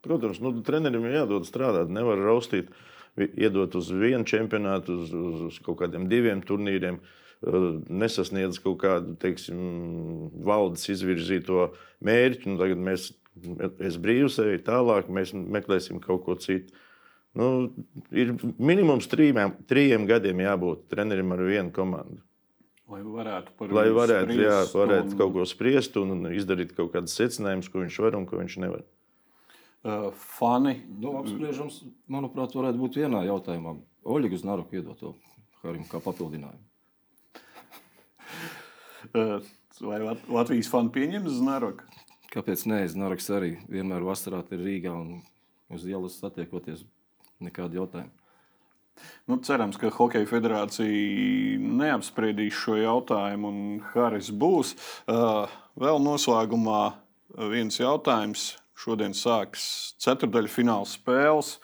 Protams 0.06 0.38
nu, 0.44 0.54
trenerim 0.62 1.08
ir 1.08 1.18
jādod 1.18 1.48
strādāt. 1.50 1.90
Nevar 1.90 2.22
raustīt, 2.22 2.70
iedot 3.18 3.74
uz 3.74 3.90
vienu 3.90 4.22
čempionātu, 4.28 5.00
uz, 5.02 5.10
uz, 5.10 5.40
uz 5.50 5.60
kaut 5.66 5.80
kādiem 5.82 6.06
diviem 6.10 6.44
turnīriem. 6.46 7.02
eh, 7.02 7.70
Nesasniedz 7.90 8.62
kaut 8.62 8.78
kādu 8.86 9.18
teiksim, 9.18 10.30
valdes 10.46 10.86
izvirzīto 10.94 11.72
mērķi. 12.06 12.52
Nu, 12.52 12.62
tagad 12.62 12.78
mēs 12.78 13.10
esam 13.82 14.04
brīvs, 14.06 14.38
ej 14.46 14.62
tālāk, 14.66 15.10
mēs 15.10 15.34
meklēsim 15.34 15.98
kaut 16.06 16.22
ko 16.28 16.38
citu. 16.38 16.78
Nu, 17.38 17.48
ir 18.10 18.32
minimums 18.58 19.06
trījiem, 19.10 19.52
trījiem 19.70 20.06
gadiem 20.10 20.40
jābūt 20.42 20.88
trenerim 20.90 21.30
ar 21.36 21.42
vienu 21.46 21.70
komandu. 21.74 22.18
Lai 22.88 23.02
varētu, 23.04 23.52
par 23.58 23.72
Lai 23.76 23.84
varētu, 23.94 24.32
jā, 24.40 24.54
spriest 24.64 24.74
varētu 24.74 25.12
un- 25.12 25.18
kaut 25.20 25.32
ko 25.36 25.44
spriest 25.46 25.96
un 26.00 26.24
izdarīt 26.32 26.72
kaut 26.74 26.90
kādus 26.94 27.14
secinājumus, 27.20 27.68
ko 27.70 27.82
viņš 27.84 27.98
var 28.02 28.16
un 28.16 28.24
ko 28.26 28.40
viņš 28.40 28.56
nevar. 28.64 28.82
Uh, 29.84 30.08
fani. 30.10 30.82
Nu, 30.98 31.12
apspriežams, 31.20 31.82
manuprāt, 32.10 32.56
varētu 32.58 32.80
būt 32.80 32.96
vienā 32.98 33.20
jautājumā. 33.28 33.76
Oļegas 34.08 34.42
Naroku 34.42 34.80
iedot 34.80 34.98
to 34.98 35.14
Harim 35.62 35.84
kā 35.84 36.00
papildinājumu. 36.02 36.64
Uh, 39.14 39.40
vai 39.80 40.00
Lat- 40.02 40.26
Latvijas 40.28 40.68
fani 40.72 40.90
pieņems 40.90 41.38
Znaroku? 41.38 41.84
Kāpēc 42.32 42.66
nē, 42.68 42.82
Naraks 42.98 43.30
arī 43.30 43.54
vienmēr 43.70 44.02
vasarā 44.04 44.42
ir 44.52 44.58
Rīgā 44.64 44.92
un 44.92 45.22
uz 45.70 45.84
ielas 45.86 46.18
satiekoties. 46.20 46.82
Nekādu 47.44 47.82
jautājumu. 47.82 48.14
Nu, 49.30 49.36
cerams, 49.46 49.76
ka 49.78 49.92
Hokeja 49.94 50.26
federācija 50.26 51.58
neapspriedīs 51.62 52.56
šo 52.58 52.78
jautājumu, 52.80 53.50
un 53.50 53.82
Haris 53.92 54.30
būs. 54.34 54.74
Uh, 55.06 55.46
vēl 55.78 56.00
noslēgumā 56.02 56.82
viens 57.52 57.78
jautājums. 57.78 58.56
Šodien 58.78 59.14
sāksies 59.16 59.96
ceturdaļfināla 60.02 60.86
spēles. 60.86 61.56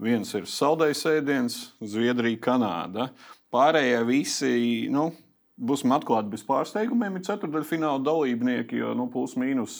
Viens 0.00 0.32
ir 0.34 0.48
saldējs 0.50 1.04
ēdiens, 1.06 1.58
Zviedrija, 1.84 2.40
Kanāda. 2.48 3.10
Pārējie 3.54 4.00
visi, 4.08 4.54
nu, 4.90 5.10
būsim 5.54 5.92
atklāti 5.94 6.32
bez 6.32 6.42
pārsteigumiem, 6.48 7.20
ir 7.20 7.26
ceturdaļfināla 7.28 8.02
dalībnieki, 8.02 8.80
jo 8.80 8.94
nu, 8.98 9.06
plus 9.12 9.36
mīnus 9.38 9.76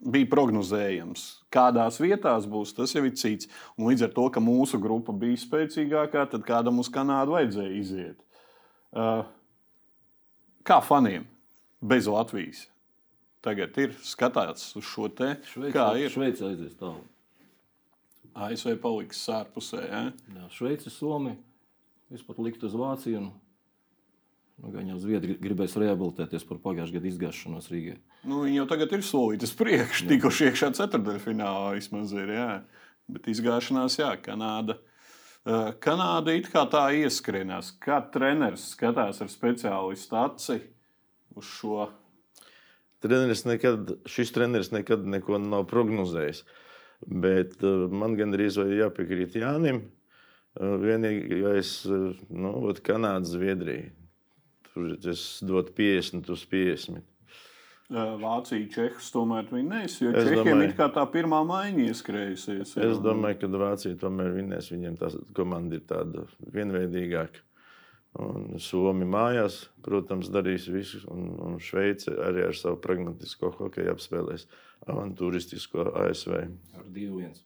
bija 0.00 0.28
prognozējams. 0.30 1.24
Kādās 1.52 1.98
vietās 2.02 2.46
būs, 2.50 2.74
tas 2.76 2.92
jau 2.94 3.04
ir 3.06 3.16
cits. 3.16 3.48
Un 3.78 3.88
līdz 3.90 4.06
ar 4.08 4.14
to, 4.16 4.28
ka 4.32 4.42
mūsu 4.42 4.80
grupa 4.82 5.14
bija 5.16 5.40
spēcīgākā, 5.40 6.26
tad 6.32 6.46
kādam 6.48 6.82
uz 6.82 6.90
Kanādu 6.92 7.36
vajadzēja 7.36 7.74
iziet. 7.80 8.22
Uh, 8.96 9.24
kā 10.66 10.80
faniem 10.84 11.26
bez 11.80 12.08
Latvijas? 12.10 12.66
Tagad 13.46 13.76
ir 13.78 13.92
skatāts 14.02 14.72
uz 14.78 14.86
šo 14.88 15.06
te. 15.12 15.36
Kā 15.74 15.92
ir? 16.00 16.10
Šveice 16.10 16.48
aizies 16.48 16.74
tālu. 16.80 17.04
ASV 18.36 18.74
paliks 18.82 19.20
ārpusē. 19.32 19.82
Ja? 19.86 20.00
Jā, 20.34 20.48
Šveice, 20.52 20.90
Somija. 20.92 21.38
Es 22.12 22.22
pat 22.26 22.38
liktu 22.42 22.68
uz 22.68 22.74
Vāciju. 22.76 23.22
Un, 23.22 23.30
nu, 24.62 24.72
gan 24.74 24.90
jau 24.90 24.98
Zviedri 25.02 25.38
gribēs 25.40 25.76
rehabilitēties 25.78 26.44
par 26.48 26.60
pagājušā 26.64 26.98
gada 26.98 27.10
izgāšanos 27.10 27.70
Rīgā. 27.72 27.96
Nu, 28.26 28.40
viņi 28.42 28.58
jau 28.58 28.66
tagad 28.66 28.90
ir 28.96 29.04
solīti 29.06 29.46
uz 29.46 29.52
priekšu, 29.54 30.08
tikuši 30.10 30.48
iekšā 30.48 30.72
ceturdaļfinālā 30.74 31.76
vismaz 31.76 32.10
ir. 32.16 32.32
Jā. 32.34 32.50
Bet 33.06 33.28
izgāšanās, 33.30 34.00
jā, 34.00 34.10
Kanāda. 34.18 34.80
Uh, 35.46 35.70
Kanāda 35.78 36.34
it 36.34 36.48
kā 36.50 36.64
tā 36.66 36.88
ieskrienās. 37.04 37.70
Kā 37.78 38.00
treneris 38.10 38.64
skatās 38.72 39.22
ar 39.22 39.30
speciālistu 39.30 40.18
aci 40.18 40.58
uz 41.38 41.46
šo. 41.46 41.86
Treneris 43.04 43.44
nekad, 43.46 43.94
šis 44.10 44.34
treneris 44.34 44.72
nekad 44.74 45.06
neko 45.06 45.38
nav 45.38 45.68
prognozējis. 45.70 46.42
Bet 47.06 47.60
uh, 47.62 47.86
man 47.86 48.18
gandrīz 48.18 48.58
vai 48.58 48.72
jāpiekrīt 48.80 49.38
Jānim. 49.38 49.84
Uh, 50.58 50.74
Vienīgais, 50.82 51.76
nu, 52.34 52.56
Kanāda, 52.82 53.22
Zviedrija. 53.30 53.92
Tur 54.72 54.96
es 54.98 55.28
dotu 55.46 55.78
50 55.78 56.34
uz 56.34 56.42
50. 56.50 57.06
Uh, 57.88 58.16
Vācija, 58.18 58.66
Čehijas 58.72 59.12
tomēr 59.14 59.46
viņi 59.46 59.68
nes, 59.70 60.00
jo 60.02 60.10
Es 60.10 60.24
Čehiem 60.26 60.40
domāju- 60.44 60.64
ir 60.66 60.72
kā 60.74 60.88
tā 60.92 61.04
pirmā 61.12 61.38
maiņa 61.46 61.84
ieskrējusies. 61.92 62.76
ir, 62.76 62.84
Es 62.90 62.96
un- 62.98 63.04
domāju, 63.04 63.38
ka 63.40 63.46
Vācija 63.46 63.94
tomēr 63.96 64.32
vinnēs. 64.34 64.72
Viņiem 64.74 64.96
tā 64.98 65.10
komanda 65.32 65.74
ir 65.74 65.80
tāda 65.86 66.26
vienveidīgāka. 66.50 67.44
Un 68.18 68.58
Somija 68.58 69.06
mājās, 69.06 69.68
protams, 69.82 70.30
darīs 70.30 70.66
visu, 70.72 71.02
un, 71.12 71.36
un 71.38 71.58
Šveice 71.58 72.08
arī 72.16 72.46
ar 72.46 72.54
savu 72.54 72.76
pragmatisko 72.80 73.52
hokeju 73.54 73.92
apspēlēs 73.94 74.46
avantūristisko 74.88 75.92
ASV. 75.94 76.32
Ar 76.74 76.84
2-1. 76.92 77.36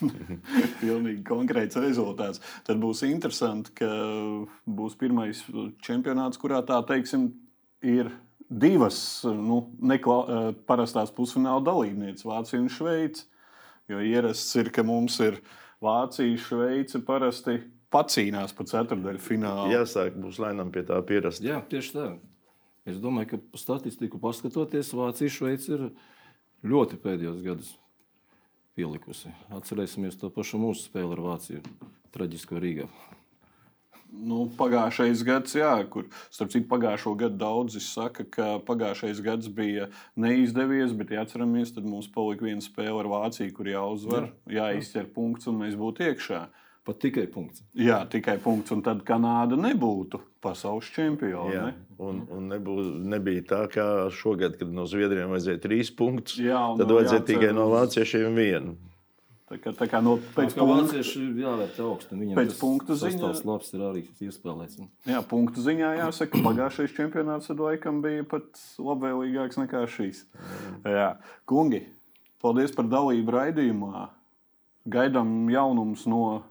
Pilnīgi 0.80 1.22
konkrēts 1.26 1.76
rezultāts. 1.76 2.40
Tad 2.64 2.78
būs 2.80 3.02
interesanti, 3.08 3.72
ka 3.80 3.88
būs 4.68 4.96
pirmais 5.00 5.42
čempionāts, 5.84 6.38
kurā 6.40 6.62
tā 6.64 6.78
teiksim, 6.86 7.32
ir 7.82 8.10
divas 8.50 8.98
nu, 9.24 9.62
nekla, 9.78 10.52
parastās 10.68 11.12
pusfināla 11.14 11.62
dalībnieces, 11.64 12.26
Vācija 12.26 12.60
un 12.60 12.70
Šveice. 12.72 13.26
Jo 13.90 14.02
ierasts 14.02 14.54
ir, 14.58 14.70
ka 14.74 14.84
mums 14.86 15.18
ir 15.22 15.40
Vācija, 15.82 16.38
Šveice 16.38 17.00
parasti 17.06 17.60
pacīnās 17.90 18.54
pa 18.54 18.66
ceturdaļu 18.70 19.22
finālu. 19.22 19.70
Jāsāk, 19.74 20.18
būs 20.18 20.38
lēnām 20.42 20.70
pie 20.74 20.84
tā 20.86 20.98
pierast. 21.06 21.42
Jā, 21.42 21.58
tieši 21.70 21.94
tā. 21.96 22.08
Es 22.88 22.98
domāju, 23.02 23.34
ka 23.34 23.60
statistiku 23.60 24.20
paskatoties, 24.22 24.94
Vācija, 24.96 25.32
Šveice 25.32 25.74
ir 25.76 25.86
ļoti 26.66 26.98
pēdējos 27.02 27.42
gados 27.46 27.74
pielikusi. 28.78 29.32
Atcerēsimies 29.54 30.18
to 30.20 30.30
pašu 30.34 30.60
mūsu 30.62 30.86
spēli 30.88 31.16
ar 31.16 31.24
Vāciju, 31.26 31.62
traģisko 32.14 32.62
Rīgā. 32.62 32.86
Nu, 34.10 34.44
pagājušais 34.58 35.22
gads, 35.26 35.54
jā, 35.54 35.72
kur 35.90 36.08
starp 36.34 36.50
citu 36.52 36.66
pagājušo 36.70 37.12
gadu 37.20 37.38
daudzi 37.40 37.82
saka, 37.84 38.26
ka 38.26 38.48
pagājušais 38.66 39.20
gads 39.24 39.50
bija 39.54 39.86
neizdevies, 40.18 40.94
bet, 40.98 41.12
ja 41.14 41.22
atceramies, 41.24 41.70
tad 41.76 41.86
mums 41.86 42.10
palika 42.10 42.44
viena 42.48 42.64
spēle 42.64 42.98
ar 43.04 43.10
Vāciju, 43.10 43.54
kur 43.56 43.70
jāuzvar, 43.70 44.32
jā. 44.50 44.72
jāizķer 44.72 45.12
punkts 45.14 45.50
un 45.50 45.62
mēs 45.62 45.78
būtu 45.78 46.10
iekšā. 46.10 46.42
Pat 46.90 46.96
tikai 46.96 47.26
punkts. 47.30 47.62
Jā, 47.76 48.00
tikai 48.10 48.38
punkts, 48.42 48.72
un 48.74 48.80
tad 48.82 49.04
Kanāda 49.06 49.58
nebūtu 49.60 50.18
pasaules 50.42 50.88
čempione. 50.94 51.54
Jā, 51.54 51.64
Ne? 51.68 51.74
un, 52.00 52.22
un 52.32 52.46
nebū, 52.48 52.76
nebija 53.12 53.44
tā, 53.44 53.64
kā 53.70 53.86
šogad, 54.16 54.56
kad 54.56 54.70
no 54.72 54.86
Zviedriem 54.88 55.28
vajadzēja 55.30 55.60
trīs 55.60 55.90
punktus. 55.92 56.38
Jā, 56.40 56.62
tad 56.78 56.88
no 56.88 56.96
vajadzēja 56.96 57.20
jācer 57.20 57.28
tikai 57.28 57.50
no 57.56 57.66
vāciešiem 57.74 58.38
vienu. 58.40 58.78
Tā 59.50 59.56
kā, 59.58 59.72
tā 59.74 59.86
kā 59.90 59.98
no 59.98 60.12
pēc 60.36 60.52
tam 60.54 60.68
vācieši 60.70 61.24
jāvērtē 61.42 61.82
augstu. 61.82 62.14
Viņam 62.14 62.36
Pēc 62.38 62.52
tas 62.52 62.58
punktu 62.60 62.94
ziņā- 62.94 63.18
sastāvs 63.18 63.40
labs 63.48 63.72
ir 63.74 63.80
arī 63.82 64.02
iespēlēts. 64.22 64.76
jā, 65.10 65.22
punktu 65.26 65.64
ziņā 65.64 65.88
jāsaka, 65.98 66.30
ka 66.36 66.42
pagājušais 66.48 66.94
čempionāts 66.94 67.50
tad 67.50 67.58
laikam 67.58 67.98
bija 68.04 68.22
pat 68.30 68.46
labvēlīgāks 68.78 69.58
nekā 69.58 69.82
šīs. 69.90 70.22
Jā. 70.86 71.16
Kungi, 71.50 71.82
paldies 72.40 72.70
par 72.76 72.86
dalību 72.86 73.34
raidījumā. 73.34 74.08
Gaidām 74.88 75.50
jaunumus 75.50 76.06
no 76.06 76.42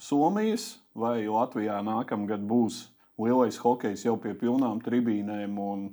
Somijas, 0.00 0.78
vai 0.96 1.26
Latvijā 1.28 1.82
nākamgad 1.84 2.40
būs 2.48 2.86
lielais 3.18 3.58
hokejs 3.60 4.06
jau 4.06 4.16
pie 4.16 4.32
pilnām 4.32 4.80
tribīnēm 4.80 5.58
un 5.58 5.88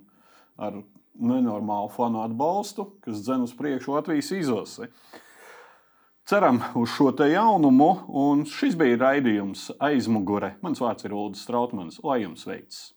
ar 0.58 0.80
nenormālu 1.20 1.91
fanu 1.91 2.24
atbalstu, 2.24 2.88
kas 3.03 3.22
dzen 3.26 3.43
uz 3.43 3.53
priekšu 3.58 3.95
Latvijas 3.97 4.32
izlasi. 4.32 4.88
Ceram 6.26 6.58
uz 6.76 6.90
šo 6.90 7.12
te 7.14 7.28
jaunumu, 7.30 7.92
un 8.10 8.40
šis 8.50 8.74
bija 8.80 8.98
raidījums 8.98 9.68
aizmugure. 9.78 10.56
Mans 10.66 10.82
vārds 10.82 11.06
ir 11.06 11.14
Ulrichs 11.14 11.46
Strautmans. 11.46 12.00
Lai 12.02 12.24
jums 12.24 12.48
veicas! 12.50 12.95